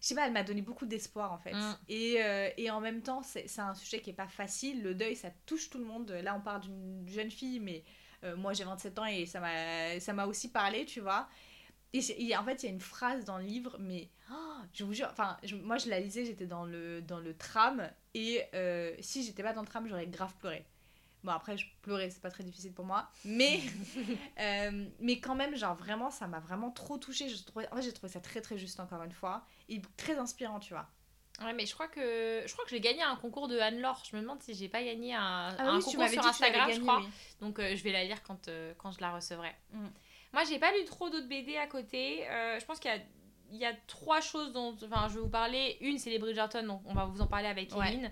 [0.00, 1.52] je sais pas, elle m'a donné beaucoup d'espoir en fait.
[1.52, 1.76] Mm.
[1.88, 4.82] Et, euh, et en même temps, c'est c'est un sujet qui est pas facile.
[4.82, 6.10] Le deuil, ça touche tout le monde.
[6.10, 7.84] Là, on parle d'une jeune fille, mais
[8.26, 11.28] euh, moi j'ai 27 ans et ça m'a ça m'a aussi parlé, tu vois.
[11.92, 14.92] Et, en fait, il y a une phrase dans le livre, mais oh, je vous
[14.92, 19.24] jure, enfin, moi je la lisais, j'étais dans le, dans le tram, et euh, si
[19.24, 20.66] j'étais pas dans le tram, j'aurais grave pleuré.
[21.24, 23.60] Bon, après, je pleurais, c'est pas très difficile pour moi, mais,
[24.40, 27.28] euh, mais quand même, genre vraiment, ça m'a vraiment trop touchée.
[27.28, 30.18] Je trouvais, en fait, j'ai trouvé ça très très juste, encore une fois, et très
[30.18, 30.88] inspirant, tu vois.
[31.42, 34.02] Ouais, mais je crois que je crois que j'ai gagné un concours de Anne-Laure.
[34.10, 36.70] Je me demande si j'ai pas gagné un, Ah un oui, tu concours sur Instagram,
[36.72, 37.00] je crois.
[37.00, 37.08] oui.
[37.40, 39.54] Donc euh, je vais la lire quand, euh, quand je la recevrai.
[39.72, 39.86] Mm.
[40.32, 42.26] Moi, j'ai pas lu trop d'autres BD à côté.
[42.28, 42.98] Euh, je pense qu'il y a,
[43.50, 45.76] il y a trois choses dont enfin, je vais vous parler.
[45.82, 47.86] Une, c'est les Bridgerton, donc on va vous en parler avec Ouais.
[47.90, 48.10] Kevin.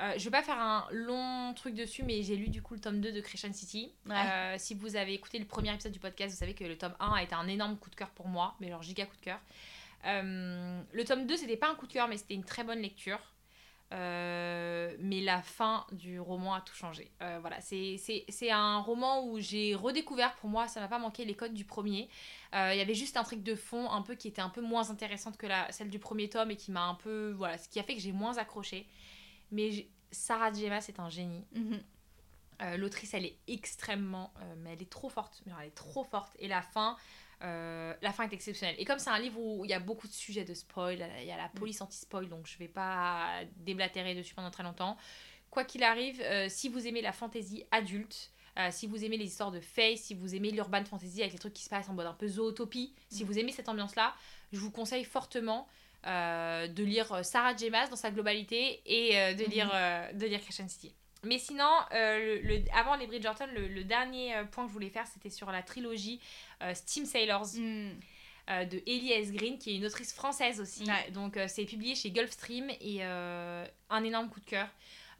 [0.00, 2.80] Euh, je vais pas faire un long truc dessus, mais j'ai lu du coup le
[2.80, 3.92] tome 2 de Crescent City.
[4.06, 4.14] Ouais.
[4.16, 6.94] Euh, si vous avez écouté le premier épisode du podcast, vous savez que le tome
[7.00, 9.20] 1 a été un énorme coup de cœur pour moi, mais genre giga coup de
[9.20, 9.38] cœur.
[10.06, 12.80] Euh, le tome 2, c'était pas un coup de cœur, mais c'était une très bonne
[12.80, 13.20] lecture.
[13.92, 17.10] Euh, mais la fin du roman a tout changé.
[17.22, 21.34] Euh, voilà, c'est un roman où j'ai redécouvert, pour moi, ça m'a pas manqué les
[21.34, 22.08] codes du premier.
[22.54, 24.60] Euh, Il y avait juste un truc de fond un peu qui était un peu
[24.60, 27.32] moins intéressante que la, celle du premier tome et qui m'a un peu.
[27.32, 28.86] Voilà, ce qui a fait que j'ai moins accroché.
[29.50, 31.44] Mais Sarah Jema, c'est un génie.
[31.54, 31.80] Mhm.
[32.76, 34.34] L'autrice, elle est extrêmement.
[34.58, 35.42] mais elle est trop forte.
[35.46, 36.36] Elle est trop forte.
[36.38, 36.96] Et la fin.
[37.42, 38.74] Euh, la fin est exceptionnelle.
[38.78, 41.26] Et comme c'est un livre où il y a beaucoup de sujets de spoil, il
[41.26, 44.96] y a la police anti-spoil, donc je vais pas déblatérer dessus pendant très longtemps.
[45.50, 49.24] Quoi qu'il arrive, euh, si vous aimez la fantasy adulte, euh, si vous aimez les
[49.26, 51.94] histoires de fae, si vous aimez l'urban fantasy avec les trucs qui se passent en
[51.94, 53.28] mode un peu zootopie, si Mhm.
[53.30, 54.14] vous aimez cette ambiance-là,
[54.52, 55.66] je vous conseille fortement
[56.04, 57.68] de lire Sarah J.
[57.68, 59.70] Maas dans sa globalité et euh, de, lire,
[60.14, 60.94] de lire Crescent City.
[61.24, 64.72] Mais sinon, euh, le, le- avant les Bridgerton, le, le dernier euh, point que je
[64.74, 66.20] voulais faire, c'était sur la trilogie
[66.62, 67.90] euh, Steam Sailors Mm.
[68.50, 69.32] euh, de Ellie S.
[69.32, 70.84] Green, qui est une autrice française aussi.
[70.84, 71.10] Ouais.
[71.12, 74.68] Donc c'est publié chez Gulfstream et un énorme coup de cœur.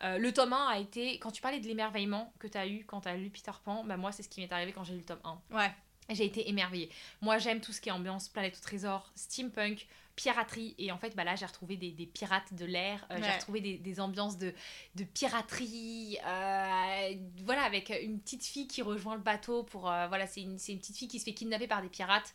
[0.02, 3.02] Le tome 1 a été, quand tu parlais de l'émerveillement que tu as eu quand
[3.02, 5.00] tu as lu Peter Pan, bah moi c'est ce qui m'est arrivé quand j'ai lu
[5.00, 5.40] le tome 1.
[5.56, 5.70] Ouais.
[6.08, 6.88] J'ai été émerveillée.
[7.20, 9.86] Moi, j'aime tout ce qui est ambiance planète au trésor, steampunk,
[10.20, 10.74] piraterie.
[10.78, 13.06] Et en fait, bah là, j'ai retrouvé des, des pirates de l'air.
[13.11, 14.52] euh, J'ai retrouvé des, des ambiances de,
[14.96, 16.18] de piraterie.
[16.26, 19.90] euh, voilà, avec une petite fille qui rejoint le bateau pour.
[19.90, 22.35] euh, voilà, c'est une, une petite fille qui se fait kidnapper par des pirates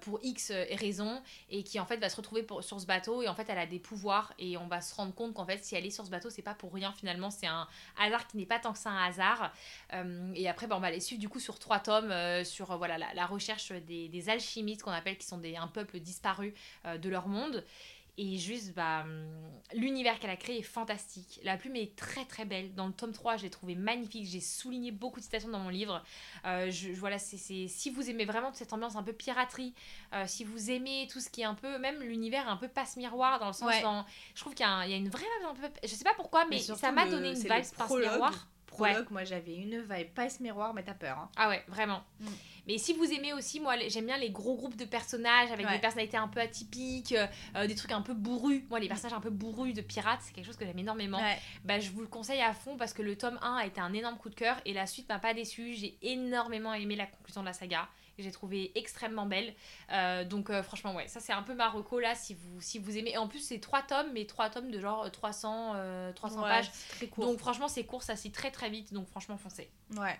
[0.00, 1.20] pour X raisons.
[1.50, 3.22] Et qui, en fait, va se retrouver pour- sur ce bateau.
[3.22, 4.32] Et en fait, elle a des pouvoirs.
[4.38, 6.42] Et on va se rendre compte qu'en fait, si elle est sur ce bateau, c'est
[6.42, 7.30] pas pour rien finalement.
[7.30, 7.66] C'est un
[7.98, 9.52] hasard qui n'est pas tant que ça un hasard.
[10.34, 12.12] Et après, bah, on va les suivre du coup sur trois tomes
[12.44, 15.98] sur voilà, la, la recherche des, des alchimistes qu'on appelle, qui sont des, un peuple
[16.00, 16.54] disparu
[16.86, 17.64] euh, de leur monde.
[18.18, 19.24] Et juste, bah, hum,
[19.72, 21.40] l'univers qu'elle a créé est fantastique.
[21.44, 22.74] La plume est très très belle.
[22.74, 24.26] Dans le tome 3, je l'ai trouvé magnifique.
[24.26, 26.04] J'ai souligné beaucoup de citations dans mon livre.
[26.44, 29.72] Euh, je, je- voilà, c'est, si vous aimez vraiment cette ambiance un peu piraterie,
[30.12, 33.38] euh, si vous aimez tout ce qui est un peu, même l'univers un peu passe-miroir,
[33.40, 33.80] dans le sens Ouais.
[33.80, 35.68] dans- je trouve qu'il y a, y une vraie un peu.
[35.82, 38.46] Je sais pas pourquoi, mais, surtout ça m'a donné une vibe passe-miroir.
[38.72, 38.92] Prologue.
[38.92, 41.18] prologue, moi j'avais une vibe pas miroir, mais t'as peur.
[41.18, 41.30] Hein.
[41.36, 42.02] Ah ouais, vraiment.
[42.20, 42.26] Mm.
[42.68, 45.72] Mais si vous aimez aussi, moi j'aime bien les gros groupes de personnages avec Ouais.
[45.72, 48.64] des personnalités un peu atypiques, euh, euh, des trucs un peu bourrus.
[48.70, 51.18] Moi, les personnages un peu bourrus de pirates, c'est quelque chose que j'aime énormément.
[51.18, 51.38] Ouais.
[51.64, 53.92] Bah, je vous le conseille à fond parce que le tome 1 a été un
[53.92, 55.74] énorme coup de cœur et la suite m'a pas déçu.
[55.74, 57.88] J'ai énormément aimé la conclusion de la saga.
[58.22, 59.54] Que J'ai trouvé extrêmement belle.
[59.90, 62.78] Euh, donc, euh, franchement, ouais, ça c'est un peu ma reco là si vous, si
[62.78, 63.10] vous aimez.
[63.10, 66.48] Et en plus, c'est trois tomes, mais trois tomes de genre 300, euh, 300 Ouais,
[66.48, 66.70] pages.
[66.90, 67.26] très court.
[67.26, 68.92] Donc, franchement, c'est court, ça lit très très vite.
[68.92, 69.70] Donc, franchement, foncez.
[69.96, 70.18] Ouais.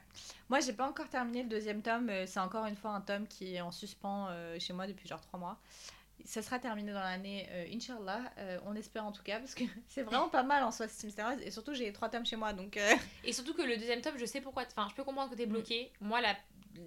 [0.49, 2.09] Moi, j'ai pas encore terminé le deuxième tome.
[2.11, 5.09] euh, C'est encore une fois un tome qui est en suspens euh, chez moi depuis
[5.09, 5.59] genre trois mois.
[6.25, 8.21] Ça sera terminé dans l'année, euh, Inch'Allah.
[8.39, 11.03] euh, on espère en tout cas, parce que c'est vraiment pas mal en soi, cette
[11.05, 11.41] mystérieuse.
[11.43, 12.77] Et surtout, j'ai trois tomes chez moi, donc.
[12.77, 14.63] euh, Et surtout que le deuxième tome, je sais pourquoi.
[14.71, 15.51] Enfin, je peux comprendre que t'es Mm.
[15.51, 15.91] bloqué.
[16.01, 16.37] Moi, la...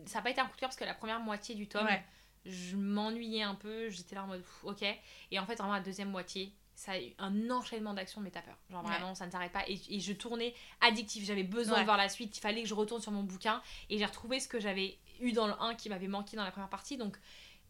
[0.06, 1.86] ça n'a pas été un coup de cœur parce que la première moitié du tome,
[1.86, 2.04] Ouais.
[2.46, 3.90] je m'ennuyais un peu.
[3.90, 4.84] J'étais là en mode ok.
[5.32, 8.42] Et en fait, vraiment, la deuxième moitié, ça a eu un enchaînement d'actions, mais t'as
[8.42, 8.58] peur.
[8.70, 8.90] Genre Ouais.
[8.92, 9.68] vraiment, ça ne s'arrête pas.
[9.68, 11.24] Et, et je tournais addictif.
[11.26, 11.80] J'avais besoin Ouais.
[11.82, 12.38] de voir la suite.
[12.38, 13.62] Il fallait que je retourne sur mon bouquin.
[13.90, 16.52] Et j'ai retrouvé ce que j'avais eu dans le 1 qui m'avait manqué dans la
[16.52, 16.98] première partie.
[16.98, 17.18] Donc,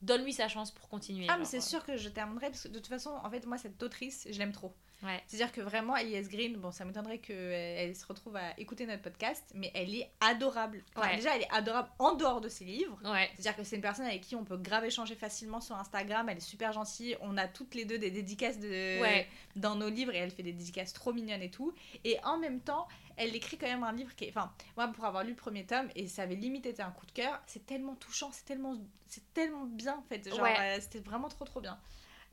[0.01, 1.27] donne-lui sa chance pour continuer.
[1.29, 3.57] Ah, mais c'est sûr que je terminerai, parce que de toute façon, en fait, moi,
[3.57, 4.75] cette autrice, je l'aime trop.
[5.03, 5.21] Ouais.
[5.27, 9.43] C'est-à-dire que vraiment, Elias Green, bon, ça m'étonnerait qu'elle se retrouve à écouter notre podcast,
[9.53, 10.83] mais elle est adorable.
[10.95, 11.15] Enfin, Ouais.
[11.17, 12.97] Déjà, elle est adorable en dehors de ses livres.
[13.03, 13.29] Ouais.
[13.35, 16.27] C'est-à-dire que c'est une personne avec qui on peut grave échanger facilement sur Instagram.
[16.29, 17.17] Elle est super gentille.
[17.21, 18.99] On a toutes les deux des dédicaces de...
[19.55, 21.73] Dans nos livres et elle fait des dédicaces trop mignonnes et tout.
[22.03, 24.29] Et en même temps, elle écrit quand même un livre qui est.
[24.29, 27.05] Enfin, moi, pour avoir lu le premier tome et ça avait limite été un coup
[27.05, 28.75] de cœur, c'est tellement touchant, c'est tellement,
[29.33, 30.27] tellement bien en fait.
[30.29, 31.79] Genre, euh, c'était vraiment trop trop bien.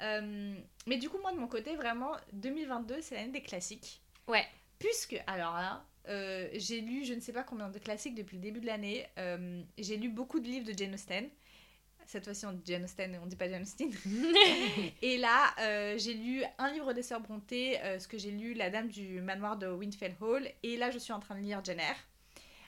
[0.02, 0.54] Euh,
[0.86, 4.00] mais du coup, moi de mon côté, vraiment, 2022, c'est l'année des classiques.
[4.28, 4.46] Ouais.
[4.78, 8.42] Puisque, alors là, euh, j'ai lu je ne sais pas combien de classiques depuis le
[8.42, 9.06] début de l'année.
[9.18, 11.28] Euh, j'ai lu beaucoup de livres de Jane Austen.
[12.06, 13.90] Cette fois-ci, on dit Jane Austen et on dit pas Jane Austen.
[15.02, 18.70] Et là, euh, j'ai lu un livre des Sœurs Brontë, ce que j'ai lu, La
[18.70, 20.48] Dame du Manoir de Winfield Hall.
[20.64, 21.96] Et là, je suis en train de lire Jane Eyre.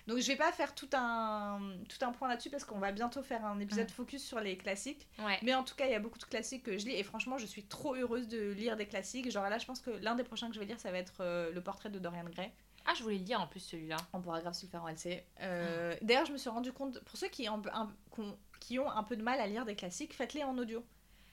[0.06, 3.22] Donc, je vais pas faire tout un, tout un point là-dessus parce qu'on va bientôt
[3.22, 5.08] faire un épisode focus sur les classiques.
[5.20, 5.38] ouais.
[5.42, 6.92] Mais en tout cas, il y a beaucoup de classiques que je lis.
[6.94, 9.30] Et franchement, je suis trop heureuse de lire des classiques.
[9.30, 11.14] Genre là, je pense que l'un des prochains que je vais lire, ça va être
[11.20, 12.50] euh, Le portrait de Dorian Gray.
[12.86, 13.96] Ah, je voulais le lire en plus celui-là.
[14.12, 15.24] On pourra grave se le faire en LC.
[15.40, 17.90] Euh, D'ailleurs, je me suis rendu compte, pour ceux qui ont, un,
[18.60, 20.84] qui ont un peu de mal à lire des classiques, faites-les en audio.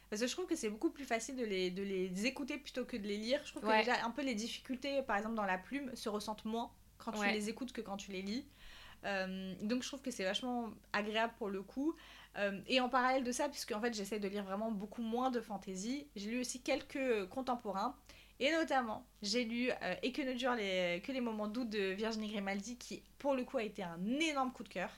[0.10, 2.86] Parce que je trouve que c'est beaucoup plus facile de les, de les écouter plutôt
[2.86, 3.42] que de les lire.
[3.44, 3.82] Je trouve Ouais.
[3.82, 7.12] que déjà, un peu les difficultés, par exemple, dans la plume, se ressentent moins quand
[7.12, 7.34] tu Ouais.
[7.34, 8.46] les écoutes que quand tu les lis.
[9.06, 11.96] Euh, donc je trouve que c'est vachement agréable pour le coup.
[12.38, 15.32] Euh, et en parallèle de ça, puisque en fait j'essaie de lire vraiment beaucoup moins
[15.32, 17.96] de fantasy, j'ai lu aussi quelques contemporains.
[18.40, 21.92] Et notamment, j'ai lu euh, Et que ne durent les, que les moments doux de
[21.92, 24.90] Virginie Grimaldi, qui pour le coup a été un énorme coup de cœur.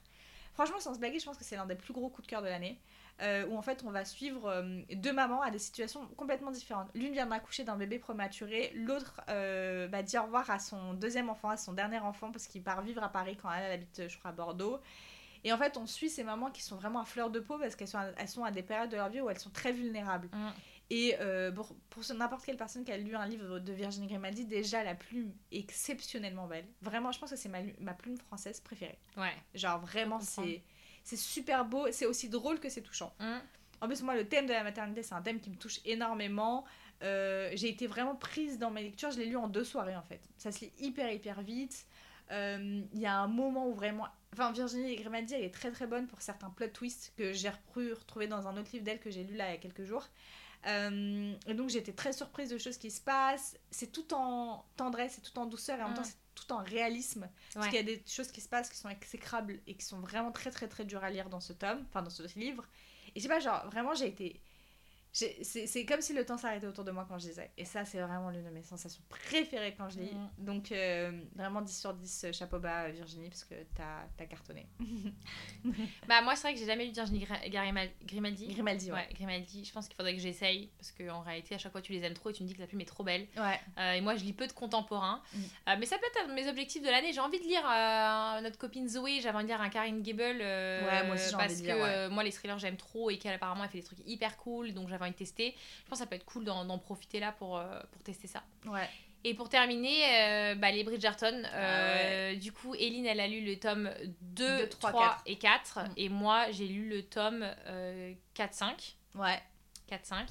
[0.53, 2.41] Franchement, sans se blaguer, je pense que c'est l'un des plus gros coups de cœur
[2.41, 2.79] de l'année.
[3.21, 6.89] Euh, où en fait on va suivre euh, deux mamans à des situations complètement différentes.
[6.95, 11.30] L'une vient d'accoucher d'un bébé prématuré, l'autre euh, bah, dit au revoir à son deuxième
[11.30, 14.08] enfant, à son dernier enfant, parce qu'il part vivre à Paris quand elle, elle habite,
[14.08, 14.80] je crois, à Bordeaux.
[15.43, 17.76] Et en fait, on suit ces mamans qui sont vraiment à fleur de peau parce
[17.76, 19.73] qu'elles sont, à- elles sont à des périodes de leur vie où elles sont très
[19.73, 20.30] vulnérables.
[20.32, 20.49] Mm.
[20.89, 24.84] Et euh, pour, n'importe quelle personne qui a lu un livre de Virginie Grimaldi, déjà
[24.84, 26.65] la plume est exceptionnellement belle.
[26.82, 28.99] Vraiment, je pense que c'est ma, ma plume française préférée.
[29.17, 29.34] Ouais.
[29.54, 30.62] Genre vraiment, c'est
[31.03, 33.13] c'est super beau, c'est aussi drôle que c'est touchant.
[33.19, 33.37] Mm.
[33.81, 36.63] En plus, moi, le thème de la maternité, c'est un thème qui me touche énormément.
[37.01, 39.11] Euh, j'ai été vraiment prise dans mes lectures.
[39.11, 40.21] Je l'ai lu en deux soirées, en fait.
[40.37, 41.85] Ça se lit hyper, hyper vite.
[42.31, 44.07] Euh, Il y a un moment où vraiment...
[44.31, 47.91] Enfin, Virginie Grimaldi, elle est très, très bonne pour certains plot twists que j'ai pu
[47.93, 50.07] retrouver dans un autre livre d'elle que j'ai lu là il y a quelques jours.
[50.65, 53.57] Euh, et donc, j'étais très surprise de choses qui se passent.
[53.69, 55.97] C'est tout en tendresse, c'est tout en douceur, et en même Mm.
[55.97, 57.30] temps, c'est tout en réalisme.
[57.54, 57.69] Parce Ouais.
[57.69, 60.32] qu'il y a des choses qui se passent qui sont exécrables et qui sont vraiment
[60.32, 62.67] très très très dures à lire dans ce tome, enfin dans ce livre.
[63.15, 64.41] Et je sais pas, genre vraiment j'ai été.
[65.13, 67.52] J'ai- C'est comme si le temps s'arrêtait autour de moi quand je lisais.
[67.58, 70.12] Et ça, c'est vraiment l'une de mes sensations préférées quand je lis.
[70.13, 70.45] Mm.
[70.45, 74.67] Donc euh, vraiment 10 sur 10, euh, chapeau bas Virginie, parce que t'as as cartonné.
[76.08, 77.26] Bah, moi, c'est vrai que j'ai jamais lu Virginie
[78.06, 78.47] Grimaldi.
[78.47, 78.97] Grimaldi, ouais.
[78.97, 79.63] Ouais, Grimaldi.
[79.63, 82.13] Je pense qu'il faudrait que j'essaye parce qu'en réalité, à chaque fois, tu les aimes
[82.13, 83.28] trop et tu me dis que la plume est trop belle.
[83.38, 83.60] Ouais.
[83.78, 85.21] Euh, et moi, je lis peu de contemporains.
[85.34, 85.38] Mm.
[85.69, 87.13] Euh, mais ça peut être mes objectifs de l'année.
[87.13, 87.63] J'ai envie de lire
[88.41, 89.21] notre copine Zoé.
[89.21, 90.39] J'avais envie de lire un Karine Gable.
[90.41, 91.89] Ouais, moi aussi, j'ai envie Parce de que lire, ouais.
[91.89, 94.73] euh, moi, les thrillers, j'aime trop et qu'elle, apparemment, elle fait des trucs hyper cool.
[94.73, 95.55] Donc, j'avais envie de tester.
[95.83, 98.43] Je pense que ça peut être cool d'en profiter là pour, euh, pour tester ça.
[98.65, 98.89] Ouais.
[99.25, 101.43] Et pour terminer, euh, bah, les Bridgerton.
[101.45, 103.89] Ah euh, Du coup, Eline, elle a lu le tome
[104.21, 105.21] 2, Deux, trois, 3 quatre.
[105.25, 105.79] et 4.
[105.79, 105.93] Mm.
[105.97, 108.95] Et moi, j'ai lu le tome euh, 4, 5.
[109.15, 109.41] Ouais.
[109.87, 110.27] 4, 5.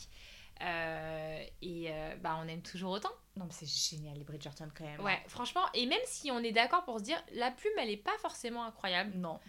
[0.60, 3.10] Euh, et euh, bah, on aime toujours autant.
[3.36, 5.00] Non, mais c'est génial les Bridgerton quand même.
[5.00, 7.96] Ouais, franchement, et même si on est d'accord pour se dire, la plume, elle est
[7.96, 9.12] pas forcément incroyable.
[9.16, 9.40] Non.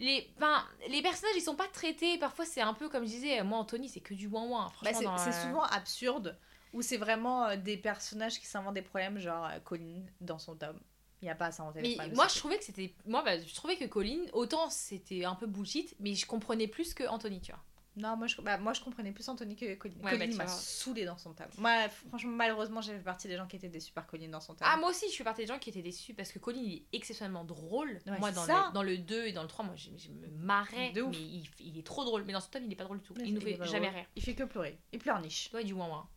[0.00, 2.18] Les, ben, les personnages, ils sont pas traités.
[2.18, 4.72] Parfois, c'est un peu comme je disais, moi, Anthony, c'est que du ouin-ouin.
[4.82, 6.38] Bah, Franchement, c'est souvent absurde.
[6.72, 10.54] Ou c'est vraiment euh, des personnages qui s'inventent des problèmes, genre euh, Colin dans son
[10.54, 10.80] tome.
[11.20, 11.82] Il n'y a pas à s'inventer.
[11.82, 12.94] Mais moi, je trouvais que c'était.
[13.06, 16.94] Moi, bah, je trouvais que Colin, autant c'était un peu bullshit, mais je comprenais plus
[16.94, 17.60] que Anthony, tu vois.
[18.00, 19.94] Non, moi je, bah, moi je comprenais plus Anthony que Colin.
[20.02, 21.46] Ouais, Colin bah, m'a saoulé dans son tome.
[21.58, 24.54] Moi, franchement, malheureusement, j'ai fait partie des gens qui étaient déçus par Colin dans son
[24.54, 24.66] tome.
[24.70, 26.72] Ah, moi aussi, je suis partie des gens qui étaient déçus parce que Colin, il
[26.74, 28.00] est exceptionnellement drôle.
[28.06, 30.26] Ouais, moi, dans le, dans le 2 et dans le 3, moi, je, je me
[30.28, 30.92] marrais.
[30.92, 31.10] De ouf.
[31.10, 32.24] Mais il, il est trop drôle.
[32.24, 33.14] Mais dans ce tome, il est pas drôle du tout.
[33.14, 34.06] Ouais, il nous fait jamais rire.
[34.16, 34.78] Il fait que pleurer.
[34.92, 35.50] Il pleurniche.
[35.50, 36.08] Toi, du moins moins.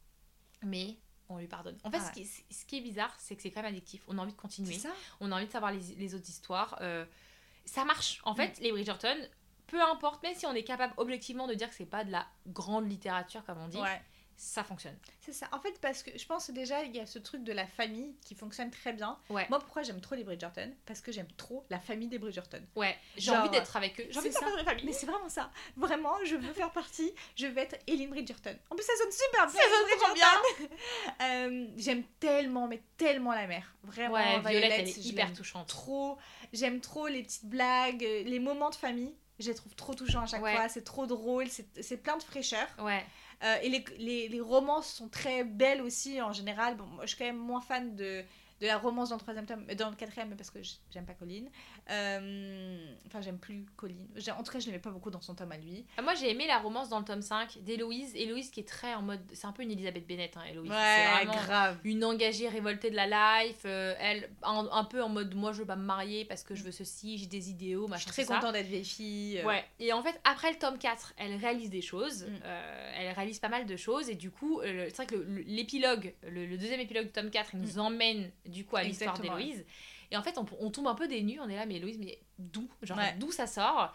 [0.64, 0.98] Mais
[1.30, 1.78] on lui pardonne.
[1.84, 3.72] En fait, Ah ce, qui est, ce qui est bizarre, c'est que c'est quand même
[3.74, 4.04] addictif.
[4.08, 4.78] On a envie de continuer.
[4.78, 6.78] Ça On a envie de savoir les, les autres histoires.
[6.82, 7.06] Euh,
[7.66, 8.22] ça marche.
[8.24, 8.64] En fait, Mm.
[8.64, 9.18] les Bridgerton,
[9.74, 12.28] peu importe, même si on est capable objectivement de dire que c'est pas de la
[12.48, 14.02] grande littérature, comme on dit, Ouais.
[14.38, 14.96] ça fonctionne.
[15.20, 15.48] C'est ça.
[15.52, 18.14] En fait, parce que je pense déjà, il y a ce truc de la famille
[18.26, 19.18] qui fonctionne très bien.
[19.30, 19.48] Ouais.
[19.50, 20.72] Moi, pourquoi j'aime trop les Bridgerton?
[20.86, 22.62] Parce que j'aime trop la famille des Bridgerton.
[22.76, 24.06] Ouais, j'ai envie d'être avec eux.
[24.12, 24.86] J'ai envie de faire partie de la famille.
[24.86, 25.50] Mais c'est vraiment ça.
[25.78, 27.12] Vraiment, je veux faire partie.
[27.36, 28.56] Je veux être Eileen Bridgerton.
[28.70, 29.62] En plus, ça sonne super bien.
[29.62, 30.76] Ça sonne trop Bridgerton.
[31.22, 33.74] Euh, j'aime tellement, mais tellement la mère.
[33.84, 35.68] Vraiment, Ouais, Violette, elle est hyper touchante.
[35.68, 36.18] trop.
[36.52, 39.14] J'aime trop les petites blagues, euh, les moments de famille.
[39.44, 40.56] Je les trouve trop touchants à chaque Ouais.
[40.56, 40.70] fois.
[40.70, 41.48] C'est trop drôle.
[41.50, 42.68] C'est plein de fraîcheur.
[42.80, 43.04] Ouais,
[43.44, 46.78] Euh, et les, les, les romances sont très belles aussi en général.
[46.78, 48.24] Bon, moi, je suis quand même moins fan de,
[48.64, 50.60] de la romance dans le troisième tome, euh, dans le quatrième, parce que
[50.92, 51.44] j'aime pas Colin.
[52.08, 53.96] Euh, Enfin, j'aime plus Colin.
[54.16, 55.86] J'ai- En tout cas, je l'aimais pas beaucoup dans son tome à lui.
[55.98, 58.16] Ah, Moi j'ai aimé la romance dans le tome 5 d'Héloïse.
[58.16, 59.20] Héloïse qui est très en mode.
[59.34, 60.72] C'est un peu une Elisabeth Bennett, hein, Héloïse.
[60.72, 61.78] vraiment grave.
[61.84, 63.62] une engagée révoltée de la life.
[63.66, 66.56] euh, elle, un, un peu en mode moi je veux pas me marier parce que
[66.56, 68.12] je veux ceci, j'ai des idéaux, Je machin.
[68.12, 69.40] suis très contente d'être vieille fille.
[69.40, 72.24] euh, Ouais, et en fait, après le tome 4, elle réalise des choses.
[72.26, 72.40] Mm.
[72.98, 74.10] elle réalise pas mal de choses.
[74.10, 77.52] Et du coup, c'est vrai que le- l'épilogue, le, le deuxième épilogue du tome 4,
[77.54, 79.22] il nous emmène du coup à l'histoire Mm.
[79.24, 79.66] D'Héloïse.
[80.12, 81.40] Et en fait, on, on tombe un peu des nues.
[81.42, 82.70] On est là, mais Héloïse, mais d'où?
[82.84, 83.16] Genre, Ouais.
[83.20, 83.94] d'où ça sort?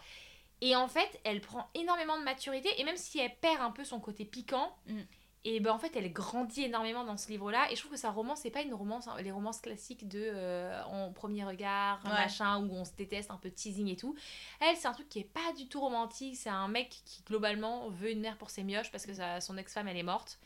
[0.61, 2.69] Et en fait, elle prend énormément de maturité.
[2.79, 4.99] Et même si elle perd un peu son côté piquant, Mm.
[5.45, 7.71] et ben en fait, elle grandit énormément dans ce livre-là.
[7.71, 10.19] Et je trouve que sa romance, c'est pas une romance, hein, les romances classiques de
[10.21, 12.09] euh, en premier regard, Ouais.
[12.11, 14.13] machin, où on se déteste, un peu teasing et tout.
[14.59, 16.35] Elle, c'est un truc qui est pas du tout romantique.
[16.35, 19.55] C'est un mec qui, globalement, veut une mère pour ses mioches parce que sa- son
[19.57, 20.39] ex-femme, elle est morte.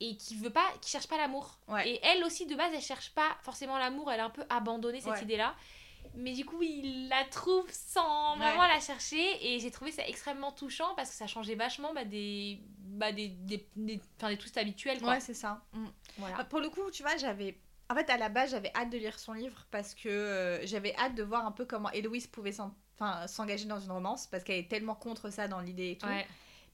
[0.00, 1.58] Et qui veut pas, qui cherche pas l'amour.
[1.68, 1.88] Ouais.
[1.88, 4.10] Et elle aussi, de base, elle cherche pas forcément l'amour.
[4.12, 5.22] Elle a un peu abandonné cette Ouais.
[5.22, 5.54] idée-là.
[6.16, 8.38] Mais du coup, il la trouve sans Ouais.
[8.40, 9.24] vraiment la chercher.
[9.54, 13.28] Et j'ai trouvé ça extrêmement touchant parce que ça changeait vachement bah, des, bah, des,
[13.28, 15.00] des, des, enfin, des twists habituels.
[15.00, 15.10] Quoi.
[15.14, 15.62] Ouais, c'est ça.
[15.72, 15.86] Mm.
[16.18, 16.36] Voilà.
[16.40, 17.58] Ah, Pour le coup, tu vois, j'avais.
[17.90, 20.94] En fait, à la base, j'avais hâte de lire son livre parce que euh, j'avais
[20.96, 22.54] hâte de voir un peu comment Héloïse pouvait
[23.26, 26.06] s'engager dans une romance parce qu'elle est tellement contre ça dans l'idée et tout.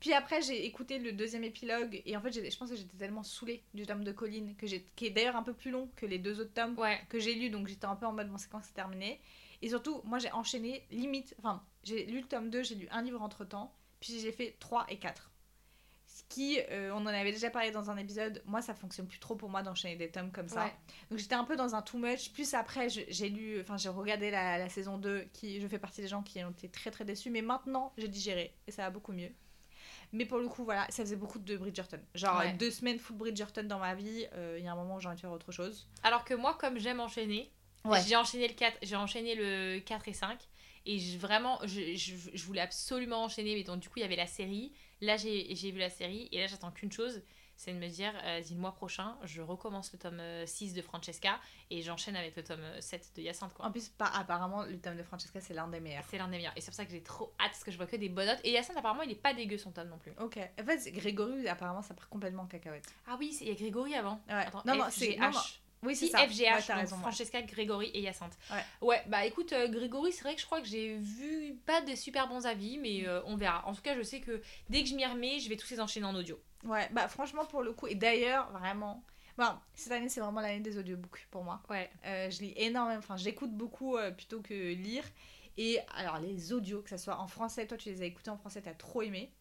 [0.00, 2.96] Puis après, j'ai écouté le deuxième épilogue et en fait, j'ai- je pense que j'étais
[2.96, 5.90] tellement saoulée du tome de Colline, que j'ai- qui est d'ailleurs un peu plus long
[5.94, 6.98] que les deux autres tomes Ouais.
[7.10, 9.20] que j'ai lu, donc j'étais un peu en mode bon, c'est quand c'est terminé.
[9.62, 13.02] Et surtout, moi j'ai enchaîné limite, enfin, j'ai lu le tome 2, j'ai lu un
[13.02, 15.30] livre entre temps, puis j'ai fait 3 et 4.
[16.06, 19.18] Ce qui, euh, on en avait déjà parlé dans un épisode, moi ça fonctionne plus
[19.18, 20.64] trop pour moi d'enchaîner des tomes comme ça.
[20.64, 20.72] Ouais.
[21.10, 22.32] Donc j'étais un peu dans un too much.
[22.32, 26.00] Plus après, j'ai lu, enfin j'ai regardé la, la saison 2, qui je fais partie
[26.00, 28.90] des gens qui ont été très très déçus, mais maintenant j'ai digéré et ça va
[28.90, 29.30] beaucoup mieux.
[30.12, 32.00] Mais pour le coup, voilà, ça faisait beaucoup de Bridgerton.
[32.14, 32.52] Genre Ouais.
[32.54, 35.06] deux semaines full Bridgerton dans ma vie, euh, il y a un moment où j'ai
[35.08, 35.86] envie de faire autre chose.
[36.02, 37.52] Alors que moi, comme j'aime enchaîner,
[38.06, 40.38] j'ai enchaîné le 4, j'ai enchaîné le 4 et 5
[40.86, 44.04] et je, vraiment je, je, je voulais absolument enchaîner mais donc du coup il y
[44.04, 44.72] avait la série.
[45.00, 47.22] Là j'ai vu la série et là j'attends qu'une chose,
[47.62, 50.72] c'est de me dire euh, dis, le mois prochain, je recommence le tome euh, 6
[50.72, 51.38] de Francesca
[51.68, 53.66] et j'enchaîne avec le tome euh, 7 de Hyacinthe quoi.
[53.66, 56.04] En plus, par- apparemment, le tome de Francesca, c'est l'un des meilleurs.
[56.10, 57.76] C'est l'un des meilleurs et c'est pour ça que j'ai trop hâte parce que je
[57.76, 59.98] vois que des bonnes notes et Hyacinthe apparemment il est pas dégueu son tome non
[59.98, 60.12] plus.
[60.18, 60.38] Ok.
[60.58, 62.86] En fait, Grégory, apparemment, ça part complètement en cacahuète.
[63.06, 64.22] Ah oui, il y a Grégory avant.
[64.28, 64.34] Ouais.
[64.36, 65.18] Attends, Non, non, c'est-.
[65.82, 66.18] Oui, c'est ça.
[66.28, 66.86] FGH, Ouais, ouais.
[66.86, 68.36] Francesca, Grégory et Hyacinthe.
[68.50, 68.64] Ouais.
[68.82, 71.94] Ouais, bah écoute, euh, Grégory, c'est vrai que je crois que j'ai vu pas de
[71.94, 73.66] super bons avis, mais euh, on verra.
[73.66, 75.80] En tout cas, je sais que dès que je m'y remets, je vais tous les
[75.80, 76.38] enchaîner en audio.
[76.64, 79.04] Ouais, bah franchement, pour le coup, et d'ailleurs, vraiment.
[79.38, 81.62] Bon, cette année, c'est vraiment l'année des audiobooks pour moi.
[81.70, 81.90] Ouais.
[82.04, 85.04] Euh, je lis énormément, enfin, j'écoute beaucoup euh, plutôt que lire.
[85.56, 88.36] Et alors, les audios, que ça soit en français, toi, tu les as écoutés en
[88.36, 89.32] français, t'as trop aimé.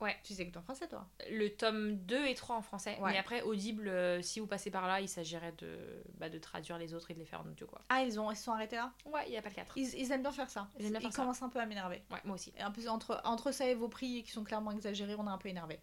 [0.00, 0.16] Ouais.
[0.24, 1.06] Tu les as écoutés en français, toi?
[1.30, 2.98] Le tome 2 et 3 en français.
[3.00, 3.12] Ouais.
[3.12, 5.78] Mais après, Audible, euh, si vous passez par là, il s'agirait de,
[6.18, 7.80] bah, de traduire les autres et de les faire en audio, quoi.
[7.88, 8.92] Ah, ils, ont, ils se sont arrêtés là?
[9.06, 9.78] Ouais, il n'y a pas le 4.
[9.78, 10.68] ils, ils aiment bien faire ça.
[10.78, 11.22] Ils aiment bien faire ça.
[11.22, 12.02] commencent un peu à m'énerver.
[12.10, 12.52] Ouais, moi aussi.
[12.58, 15.30] Et en plus, entre, entre ça et vos prix qui sont clairement exagérés, on est
[15.30, 15.78] un peu énervé.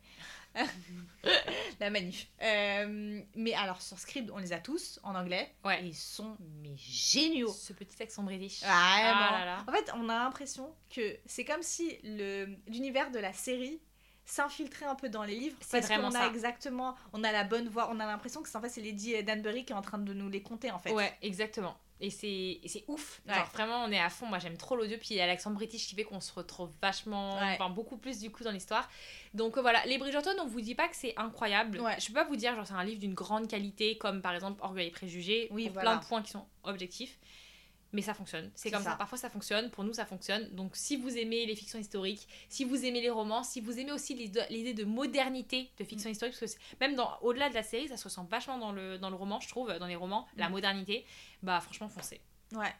[1.80, 2.28] La manif.
[2.42, 5.54] Euh, mais alors, sur Scribd, on les a tous en anglais.
[5.66, 5.84] Ouais.
[5.84, 7.52] Et ils sont mais géniaux.
[7.52, 8.62] Ce petit accent british.
[8.66, 8.70] Ah,
[9.02, 9.38] Ah bon.
[9.38, 9.64] là là.
[9.68, 13.82] En fait, on a l'impression que c'est comme si le l'univers de la série
[14.26, 16.28] s'infiltrait un peu dans les livres C'est parce vraiment qu'on a ça.
[16.28, 19.24] exactement on a la bonne voix on a l'impression que c'est en fait c'est Lady
[19.24, 21.76] Danbury qui est en train de nous les conter en fait Ouais, exactement.
[22.02, 23.22] Et c'est ouf.
[23.28, 23.34] Ouais.
[23.36, 24.26] Genre, vraiment, on est à fond.
[24.26, 24.98] Moi, j'aime trop l'audio.
[24.98, 27.56] Puis il y a l'accent british qui fait qu'on se retrouve vachement, Ouais.
[27.60, 28.90] enfin, beaucoup plus du coup dans l'histoire.
[29.34, 31.80] Donc euh, voilà, les Bridgerton, on vous dit pas que c'est incroyable.
[31.82, 32.00] Ouais.
[32.00, 34.60] Je peux pas vous dire, genre, c'est un livre d'une grande qualité, comme par exemple
[34.64, 35.92] Orgueil et Préjugés, Oui, pour voilà.
[35.92, 37.20] plein de points qui sont objectifs.
[37.92, 38.52] Mais ça fonctionne.
[38.56, 38.92] C'est comme ça.
[38.92, 38.96] ça.
[38.98, 40.50] Parfois ça fonctionne, pour nous ça fonctionne.
[40.56, 43.92] Donc si vous aimez les fictions historiques, si vous aimez les romans, si vous aimez
[43.92, 47.88] aussi l'idée de modernité de fiction historique, parce que même dans, au-delà de la série,
[47.88, 50.50] ça se ressent vachement dans le, dans le roman, je trouve, dans les romans, la
[50.50, 50.52] Mm.
[50.52, 51.06] modernité,
[51.44, 52.22] bah franchement foncez.
[52.54, 52.74] Ouais.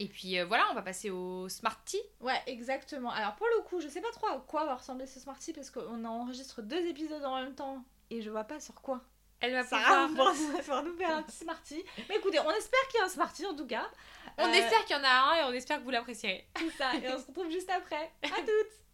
[0.00, 1.98] Et puis euh, voilà, on va passer au Smarty.
[2.20, 3.10] Ouais, exactement.
[3.10, 5.70] Alors pour le coup, je sais pas trop à quoi va ressembler ce Smarty parce
[5.70, 9.02] qu'on enregistre deux épisodes en même temps et je vois pas sur quoi.
[9.40, 10.34] Elle va Sarah pouvoir...
[10.34, 11.84] va pouvoir nous faire un petit Smarty.
[12.08, 13.88] Mais écoutez, on espère qu'il y a un Smarty en tout cas.
[14.36, 16.48] On Euh, espère qu'il y en a un et on espère que vous l'apprécierez.
[16.58, 18.12] C'est ça, et on se retrouve juste après.
[18.22, 18.87] À toutes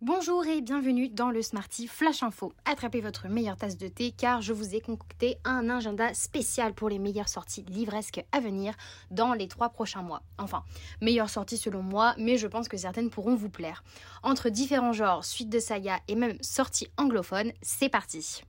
[0.00, 2.52] Bonjour et bienvenue dans le Smarty Flash Info.
[2.64, 6.88] Attrapez votre meilleure tasse de thé car je vous ai concocté un agenda spécial pour
[6.88, 8.74] les meilleures sorties livresques à venir
[9.12, 10.22] dans les trois prochains mois.
[10.36, 10.64] Enfin,
[11.00, 13.84] meilleures sorties selon moi, mais je pense que certaines pourront vous plaire.
[14.22, 18.42] Entre différents genres, suites de saga et même sorties anglophones, c'est parti.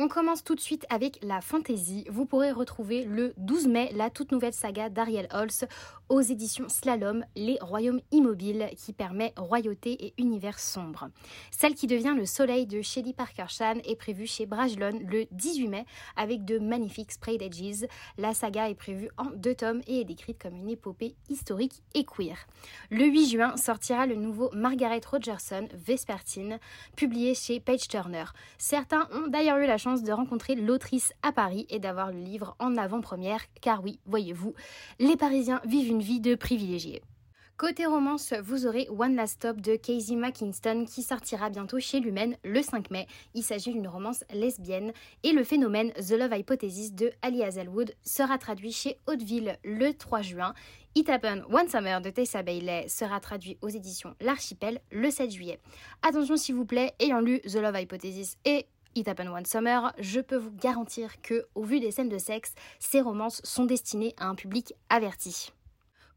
[0.00, 2.06] On commence tout de suite avec la fantasy.
[2.08, 5.66] Vous pourrez retrouver le 12 mai la toute nouvelle saga d'Ariel Holz
[6.08, 11.10] aux éditions Slalom, Les Royaumes Immobiles, qui permet royauté et univers sombre.
[11.50, 15.66] Celle qui devient le soleil de Shelley Parker Chan est prévue chez Brajlon le 18
[15.66, 15.84] mai
[16.14, 17.88] avec de magnifiques sprayed edges.
[18.18, 22.04] La saga est prévue en deux tomes et est décrite comme une épopée historique et
[22.04, 22.36] queer.
[22.92, 26.60] Le 8 juin sortira le nouveau Margaret Rogerson Vespertine,
[26.94, 28.26] publié chez Page Turner.
[28.58, 32.54] Certains ont d'ailleurs eu la chance de rencontrer l'autrice à Paris et d'avoir le livre
[32.58, 34.54] en avant-première, car oui, voyez-vous,
[34.98, 37.02] les Parisiens vivent une vie de privilégiés.
[37.58, 42.36] Côté romance, vous aurez One Last Stop de Casey McKinston qui sortira bientôt chez Lumen
[42.44, 43.08] le 5 mai.
[43.34, 44.92] Il s'agit d'une romance lesbienne
[45.24, 50.22] et le phénomène The Love Hypothesis de Ali Hazelwood sera traduit chez Hauteville le 3
[50.22, 50.54] juin.
[50.94, 55.58] It Happened One Summer de Tessa Bailey sera traduit aux éditions L'Archipel le 7 juillet.
[56.02, 60.20] Attention s'il vous plaît, ayant lu The Love Hypothesis et It Happened One Summer, je
[60.20, 64.26] peux vous garantir que, au vu des scènes de sexe, ces romances sont destinées à
[64.26, 65.52] un public averti.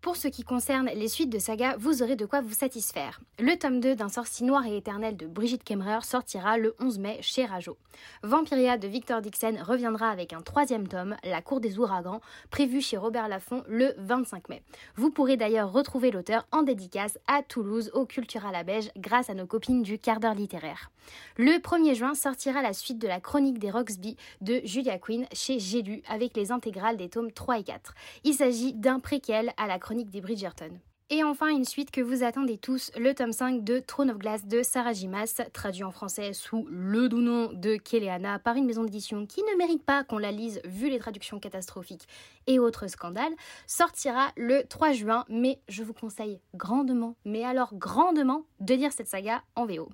[0.01, 3.21] Pour ce qui concerne les suites de saga, vous aurez de quoi vous satisfaire.
[3.39, 7.19] Le tome 2 d'un sorcier noir et éternel de Brigitte Kemmerer sortira le 11 mai
[7.21, 7.77] chez Rajo.
[8.23, 12.97] Vampiria de Victor Dixon reviendra avec un troisième tome, La Cour des Ouragans, prévu chez
[12.97, 14.63] Robert Laffont le 25 mai.
[14.95, 19.35] Vous pourrez d'ailleurs retrouver l'auteur en dédicace à Toulouse au Cultural à Beige grâce à
[19.35, 20.89] nos copines du quart d'heure littéraire.
[21.37, 25.59] Le 1er juin sortira la suite de la chronique des Roxby de Julia Quinn chez
[25.59, 27.93] J'ai avec les intégrales des tomes 3 et 4.
[28.23, 30.79] Il s'agit d'un préquel à la chronique des Bridgerton.
[31.13, 34.45] Et enfin, une suite que vous attendez tous, le tome 5 de Throne of Glass
[34.45, 38.85] de Sarah Jimas, traduit en français sous le doux nom de Kéléana par une maison
[38.85, 42.07] d'édition qui ne mérite pas qu'on la lise vu les traductions catastrophiques
[42.47, 43.33] et autres scandales,
[43.67, 49.09] sortira le 3 juin, mais je vous conseille grandement, mais alors grandement, de lire cette
[49.09, 49.89] saga en VO.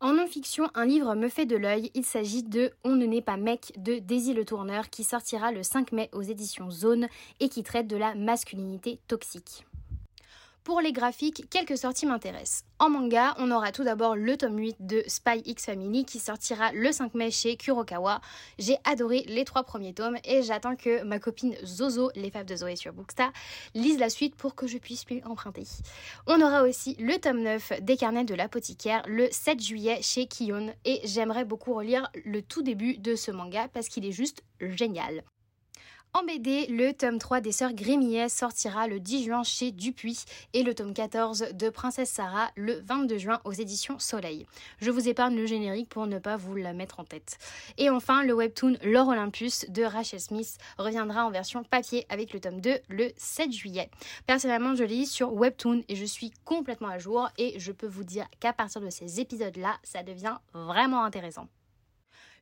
[0.00, 1.90] En non-fiction, un livre me fait de l'œil.
[1.94, 5.64] Il s'agit de On ne naît pas mec de Daisy Le Tourneur qui sortira le
[5.64, 7.08] 5 mai aux éditions Zone
[7.40, 9.66] et qui traite de la masculinité toxique.
[10.68, 12.62] Pour les graphiques, quelques sorties m'intéressent.
[12.78, 16.72] En manga, on aura tout d'abord le tome 8 de Spy X Family qui sortira
[16.72, 18.20] le 5 mai chez Kurokawa.
[18.58, 22.54] J'ai adoré les trois premiers tomes et j'attends que ma copine Zozo, les fables de
[22.54, 23.32] Zoé sur Bookstar,
[23.72, 25.64] lise la suite pour que je puisse lui emprunter.
[26.26, 30.74] On aura aussi le tome 9 des carnets de l'apothicaire le 7 juillet chez Kion
[30.84, 35.24] et j'aimerais beaucoup relire le tout début de ce manga parce qu'il est juste génial.
[36.18, 40.64] En BD, le tome 3 des Sœurs Grémillet sortira le 10 juin chez Dupuis et
[40.64, 44.44] le tome 14 de Princesse Sarah le 22 juin aux éditions Soleil.
[44.80, 47.38] Je vous épargne le générique pour ne pas vous la mettre en tête.
[47.76, 52.40] Et enfin, le webtoon L'Or Olympus de Rachel Smith reviendra en version papier avec le
[52.40, 53.88] tome 2 le 7 juillet.
[54.26, 58.04] Personnellement, je lis sur webtoon et je suis complètement à jour et je peux vous
[58.04, 61.46] dire qu'à partir de ces épisodes-là, ça devient vraiment intéressant.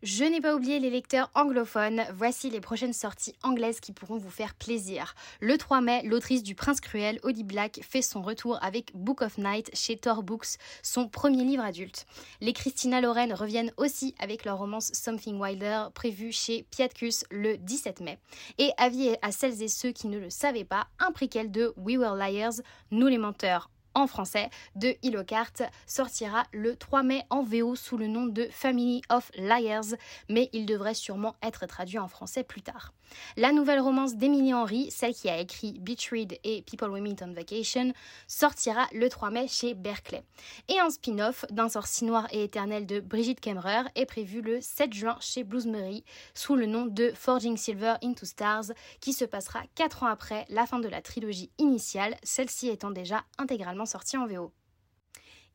[0.09, 2.05] Je n'ai pas oublié les lecteurs anglophones.
[2.15, 5.17] Voici les prochaines sorties anglaises qui pourront vous faire plaisir.
[5.41, 9.37] Le 3 mai, l'autrice du Prince Cruel, Odie Black, fait son retour avec Book of
[9.37, 12.07] Night chez Tor Books, son premier livre adulte.
[12.41, 18.01] Les Christina Loren reviennent aussi avec leur romance Something Wilder, prévue chez Piatkus le 17
[18.01, 18.21] mai.
[18.59, 21.97] Et avis à celles et ceux qui ne le savaient pas, un préquel de We
[21.97, 22.61] Were Liars,
[22.93, 25.53] Nous les menteurs en français de Hilocart
[25.87, 29.97] sortira le 3 mai en VO sous le nom de Family of Liars,
[30.29, 32.93] mais il devrait sûrement être traduit en français plus tard.
[33.37, 37.23] La nouvelle romance d'Emily Henry, celle qui a écrit Beach Read et People We Meet
[37.23, 37.93] on Vacation,
[38.27, 40.23] sortira le 3 mai chez Berkeley.
[40.69, 44.93] Et un spin-off d'un sorcier noir et éternel de Brigitte Kemmerer est prévu le 7
[44.93, 46.05] juin chez Bloomsbury
[46.35, 50.67] sous le nom de Forging Silver into Stars, qui se passera 4 ans après la
[50.67, 54.53] fin de la trilogie initiale, celle-ci étant déjà intégralement sortie en VO.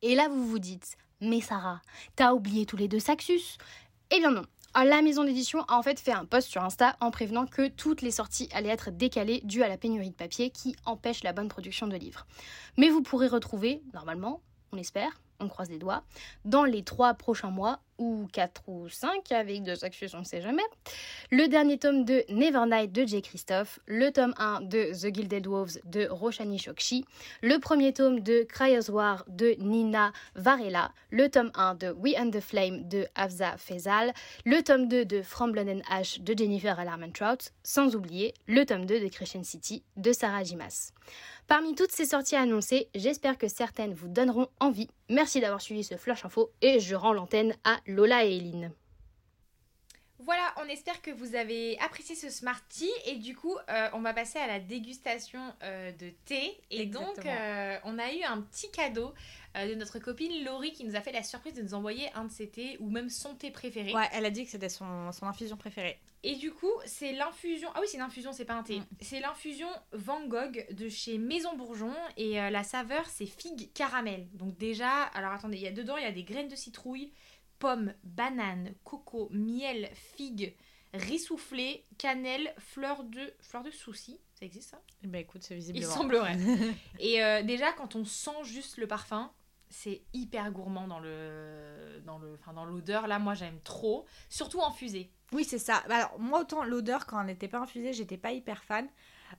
[0.01, 1.81] Et là vous vous dites, mais Sarah,
[2.15, 3.57] t'as oublié tous les deux Saxus?
[4.09, 4.45] Eh bien non.
[4.73, 8.01] La maison d'édition a en fait fait un post sur Insta en prévenant que toutes
[8.01, 11.49] les sorties allaient être décalées due à la pénurie de papier qui empêche la bonne
[11.49, 12.25] production de livres.
[12.77, 14.41] Mais vous pourrez retrouver, normalement,
[14.71, 16.03] on espère, on croise les doigts,
[16.45, 20.41] dans les trois prochains mois, ou quatre ou cinq, avec de succès, on ne sait
[20.41, 20.63] jamais,
[21.29, 23.21] le dernier tome de Nevernight de J.
[23.21, 27.05] Christophe, le tome 1 de The Gilded Wolves de Roshani Chokshi,
[27.43, 32.31] le premier tome de Cryers War de Nina Varela, le tome 1 de We and
[32.31, 34.13] the Flame de Afza Faisal,
[34.45, 38.99] le tome 2 de From and Ash de Jennifer Alarmantrout, sans oublier le tome 2
[38.99, 40.91] de Crescent City de Sarah Jimas.
[41.47, 44.87] Parmi toutes ces sorties annoncées, j'espère que certaines vous donneront envie.
[45.09, 48.71] Merci d'avoir suivi ce flash info et je rends l'antenne à Lola et Eline.
[50.23, 54.13] Voilà, on espère que vous avez apprécié ce Smarty et du coup, euh, on va
[54.13, 56.59] passer à la dégustation euh, de thé.
[56.69, 59.13] Et donc, euh, on a eu un petit cadeau
[59.57, 62.25] euh, de notre copine Laurie qui nous a fait la surprise de nous envoyer un
[62.25, 63.93] de ses thés ou même son thé préféré.
[63.93, 65.99] Ouais, elle a dit que c'était son, son infusion préférée.
[66.23, 67.69] Et du coup, c'est l'infusion.
[67.73, 68.79] Ah oui, c'est une infusion, c'est pas un thé.
[68.79, 68.85] Mm.
[69.01, 74.27] C'est l'infusion Van Gogh de chez Maison Bourgeon et euh, la saveur c'est figue caramel.
[74.33, 77.11] Donc déjà, alors attendez, il y a dedans il y a des graines de citrouille,
[77.61, 80.55] pommes, bananes, coco, miel, figue,
[80.93, 84.19] riz soufflé, cannelle, fleur de fleur de souci.
[84.33, 84.81] Ça existe ça?
[85.03, 85.93] Eh ben écoute, c'est Il visiblement.
[85.93, 86.37] semblerait.
[86.99, 89.31] et euh, déjà quand on sent juste le parfum,
[89.69, 93.07] c'est hyper gourmand dans le dans le enfin dans l'odeur.
[93.07, 95.11] Là, moi j'aime trop, surtout infusé.
[95.31, 95.83] Oui, c'est ça.
[95.87, 98.89] Bah, Alors, moi, autant l'odeur, quand elle n'était pas infusée, j'étais pas hyper fan.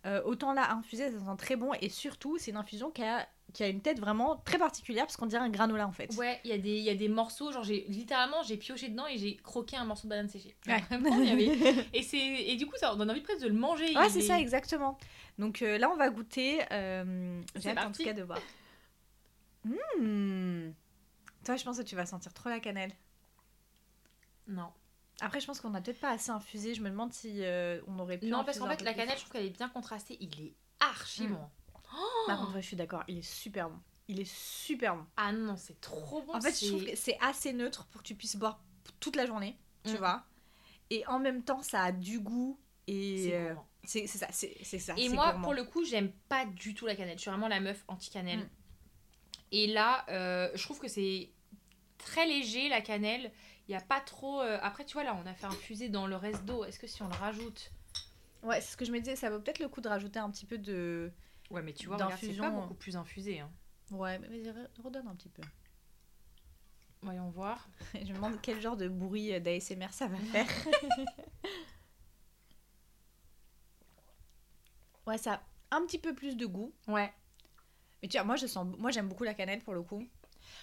[0.07, 1.73] Euh, autant là, infusée, ça sent très bon.
[1.83, 5.17] Et surtout, c'est une infusion qui a, qui a une tête vraiment très particulière, parce
[5.17, 6.15] qu'on dirait un granola en fait.
[6.17, 9.07] Ouais, il y, a des- y a des morceaux, genre j'ai littéralement j'ai pioché dedans
[9.07, 10.57] et j'ai croqué un morceau de banane séchée.
[10.67, 10.81] Ouais.
[10.91, 12.19] Vraiment, il y avait- Et, c'est...
[12.19, 13.97] et du coup, ça on donne envie presque de le manger.
[13.97, 14.99] Ouais, c'est est- ça, exactement.
[15.39, 16.61] Donc euh, là, on va goûter.
[16.73, 18.39] euh, J'ai hâte en tout cas de voir.
[19.65, 20.71] Mmh.
[21.45, 22.93] Toi, je pense que tu vas sentir trop la cannelle.
[24.49, 24.69] Non.
[25.21, 26.75] Après, je pense qu'on a peut-être pas assez infusé.
[26.75, 28.27] Je me demande si euh, on aurait pu.
[28.27, 30.17] Non, parce qu'en fait, la cannelle, je trouve qu'elle est bien contrastée.
[30.21, 31.33] Il est archi Mm.
[31.35, 31.49] bon.
[32.27, 33.03] Par contre, je suis d'accord.
[33.09, 33.79] Il est super bon.
[34.09, 35.07] Il est super bon.
[35.17, 36.35] Ah non, c'est trop bon.
[36.35, 38.61] En fait, je trouve que c'est assez neutre pour que tu puisses boire
[39.01, 39.97] toute la journée, tu Mm.
[39.97, 40.25] vois.
[40.91, 42.59] Et en même temps, ça a du goût.
[42.89, 43.31] Et
[43.85, 44.95] c'est euh, ça, c'est ça.
[44.97, 45.43] Et moi, gourmand.
[45.45, 47.17] pour le coup, j'aime pas du tout la cannelle.
[47.17, 48.41] Je suis vraiment la meuf anti-cannelle.
[48.41, 48.49] Mm.
[49.53, 51.31] Et là, euh, je trouve que c'est
[51.99, 53.31] très léger la cannelle.
[53.69, 54.41] Il n'y a pas trop.
[54.41, 56.65] euh, Après, tu vois, là, on a fait infuser dans le reste d'eau.
[56.65, 57.71] Est-ce que si on le rajoute?
[58.43, 59.15] Ouais, c'est ce que je me disais.
[59.15, 61.13] Ça vaut peut-être le coup de rajouter un petit peu de.
[61.53, 63.39] Ouais, mais tu vois, c'est pas beaucoup plus infusé.
[63.41, 63.51] hein.
[63.91, 65.43] Ouais, mais vas-y, re- redonne un petit peu.
[67.03, 67.69] Voyons voir.
[67.95, 70.47] Je me demande quel genre de bruit d'ASMR ça va faire.
[75.07, 76.73] ouais, ça a un petit peu plus de goût.
[76.89, 77.13] Ouais.
[78.03, 80.07] Mais tu vois, moi, je sens, moi j'aime beaucoup la cannelle pour le coup.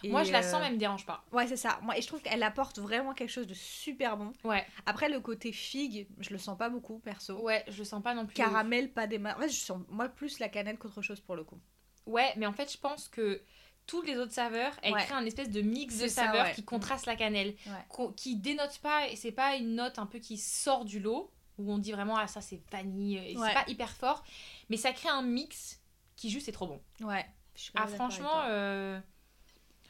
[0.03, 1.23] Et, Moi, je la euh, sens, mais elle me dérange pas.
[1.31, 1.79] Ouais, c'est ça.
[1.81, 4.31] Moi, et je trouve qu'elle apporte vraiment quelque chose de super bon.
[4.43, 4.65] Ouais.
[4.85, 7.39] Après, le côté figue, je le sens pas beaucoup, perso.
[7.41, 8.33] Ouais, je le sens pas non plus.
[8.35, 11.35] Caramel, pas des ma- En fait, je sens moi plus la cannelle qu'autre chose pour
[11.35, 11.59] le coup.
[12.05, 13.41] Ouais, mais en fait, je pense que
[13.85, 15.03] toutes les autres saveurs, elles Ouais.
[15.03, 16.53] créent un espèce de mix de ça, saveurs ouais.
[16.53, 18.09] qui contraste la cannelle, Ouais.
[18.15, 21.71] qui dénote pas, et c'est pas une note un peu qui sort du lot, où
[21.73, 24.23] on dit vraiment, ah ça c'est vanille, et c'est pas hyper fort,
[24.69, 25.81] mais ça crée un mix
[26.15, 26.81] qui juste est trop bon.
[27.01, 27.25] Ouais.
[27.55, 28.99] Je suis Ah, franchement, euh,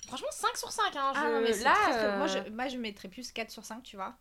[0.10, 2.68] franchement 5 sur 5, hein, Ah je- non, mais c'est là, euh, moi, je, moi,
[2.68, 4.18] je mettrais plus 4 sur 5, tu vois.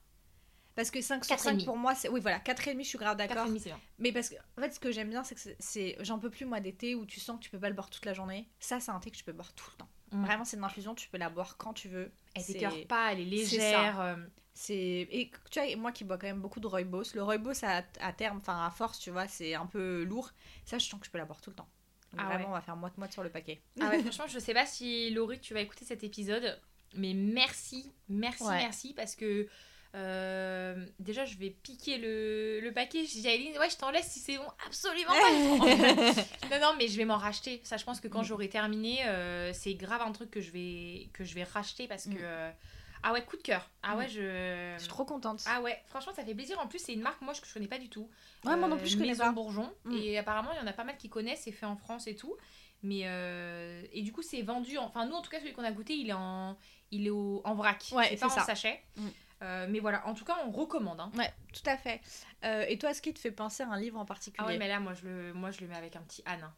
[0.75, 1.43] Parce que 5 sur 4,5.
[1.61, 2.09] 5 pour moi, c'est.
[2.09, 3.47] Oui, voilà, 4,5, je suis grave d'accord.
[3.49, 3.81] 4,5, c'est bien.
[3.99, 5.97] Mais parce que, en fait, ce que j'aime bien, c'est que c'est-.
[6.01, 7.91] J'en peux plus, moi, des thés où tu sens que tu peux pas le boire
[7.91, 8.49] toute la journée.
[8.61, 9.89] Ça, c'est un thé que tu peux boire tout le temps.
[10.13, 10.25] Mm.
[10.25, 12.13] Vraiment, c'est une infusion, tu peux la boire quand tu veux.
[12.35, 14.01] Elle s'écœure pas, elle est légère.
[14.01, 14.17] euh,
[14.55, 17.83] C'est et tu vois moi qui bois quand même beaucoup de rooibos, le rooibos à,
[18.01, 20.31] à terme, enfin à force, tu vois, c'est un peu lourd.
[20.65, 21.69] Ça, je sens que je peux la boire tout le temps.
[22.13, 22.51] Donc Ah vraiment, ouais.
[22.51, 23.61] on va faire moite moite sur le paquet.
[23.81, 26.59] Ah ouais, franchement, je sais pas si Laurie, tu vas écouter cet épisode,
[26.95, 28.57] mais merci, merci, Ouais.
[28.59, 29.47] merci, parce que
[29.95, 33.05] euh, déjà, je vais piquer le, le paquet.
[33.07, 34.45] Je dis à Eileen, ouais, je t'en laisse si c'est bon.
[34.67, 35.31] Absolument pas.
[36.51, 37.61] non, non, mais je vais m'en racheter.
[37.65, 38.25] Ça, je pense que quand Mm.
[38.25, 42.05] j'aurai terminé, euh, c'est grave un truc que je vais, que je vais racheter parce
[42.05, 42.11] que.
[42.51, 42.53] Mm.
[43.03, 43.69] Ah ouais, coup de cœur.
[43.83, 43.99] Ah Mm.
[43.99, 44.73] ouais, je.
[44.75, 45.43] Je suis trop contente.
[45.47, 46.59] Ah ouais, franchement, ça fait plaisir.
[46.61, 48.09] En plus, c'est une marque, moi, que je connais pas du tout.
[48.45, 49.33] ouais, moi non Euh, plus, je connais Maison pas.
[49.33, 49.73] Bourgeon.
[49.85, 49.95] Mm.
[49.97, 52.17] Et apparemment, il y en a pas mal qui connaissent, c'est fait en France et
[52.17, 52.37] tout.
[52.83, 54.79] Mais euh, et du coup, c'est vendu.
[54.79, 56.57] en- Enfin, nous, en tout cas, celui qu'on a goûté, il est en,
[56.93, 57.85] il est au, en vrac.
[57.93, 58.81] Ouais, c'est pas en sachet.
[58.97, 59.09] Mm.
[59.43, 60.99] Euh, mais voilà, en tout cas, on recommande.
[61.01, 61.11] hein.
[61.17, 62.01] Ouais, tout à fait.
[62.45, 64.59] Euh, et toi, est-ce qui te fait penser à un livre en particulier Ah ouais,
[64.59, 66.43] mais là, moi, je le, moi, je le mets avec un petit Anne.
[66.45, 66.53] hein.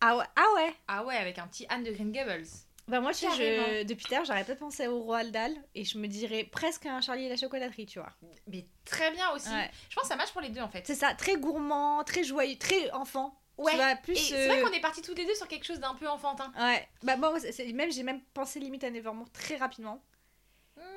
[0.00, 0.74] ah ouais, ah ouais.
[0.88, 2.44] Ah ouais, avec un petit Anne de Green Gables.
[2.86, 6.06] Bah moi, je, depuis l'heure, j'arrête pas de penser au Roald Dahl et je me
[6.06, 8.12] dirais presque un Charlie et la chocolaterie, tu vois.
[8.46, 9.48] Mais très bien aussi.
[9.48, 9.70] Ouais.
[9.88, 10.86] Je pense que ça marche pour les deux, en fait.
[10.86, 13.40] C'est ça, très gourmand, très joyeux, très enfant.
[13.56, 13.70] Ouais.
[13.72, 14.16] Tu vois, Et plus.
[14.16, 16.52] c'est vrai euh, qu'on est partis tous les deux sur quelque chose d'un peu enfantin.
[16.58, 17.34] Ouais, bah moi,
[17.72, 20.02] même j'ai même pensé limite à Nevermore très rapidement.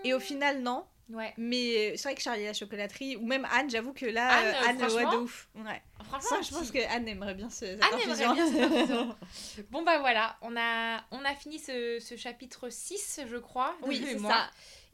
[0.04, 0.86] Et au final, non.
[1.10, 1.34] Ouais.
[1.38, 4.46] Mais c'est vrai que Charlie et la chocolaterie, ou même Anne, j'avoue que là, Anne,
[4.46, 5.48] euh, euh, Anne, franchement, de ouf.
[5.56, 5.82] Ouais.
[6.04, 8.34] Franchement, Ça, je pense que Anne aimerait bien ce, cette Anne aimerait infusion.
[8.34, 9.16] bien cette infusion.
[9.72, 14.02] Bon bah voilà, on a, on a fini ce, ce chapitre 6 je crois, Oui,
[14.06, 14.50] c'est ça.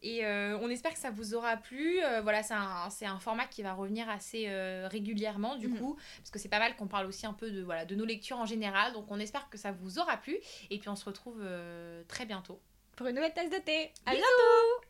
[0.05, 2.03] Et euh, on espère que ça vous aura plu.
[2.03, 5.77] Euh, voilà, c'est un, un format qui va revenir assez euh, régulièrement du Mhm.
[5.79, 8.03] coup, parce que c'est pas mal qu'on parle aussi un peu de, voilà, de nos
[8.05, 8.91] lectures en général.
[8.91, 10.37] Donc on espère que ça vous aura plu.
[10.69, 12.59] Et puis on se retrouve euh, très bientôt.
[12.97, 13.91] Pour une nouvelle tasse de thé.
[14.05, 14.83] À bientôt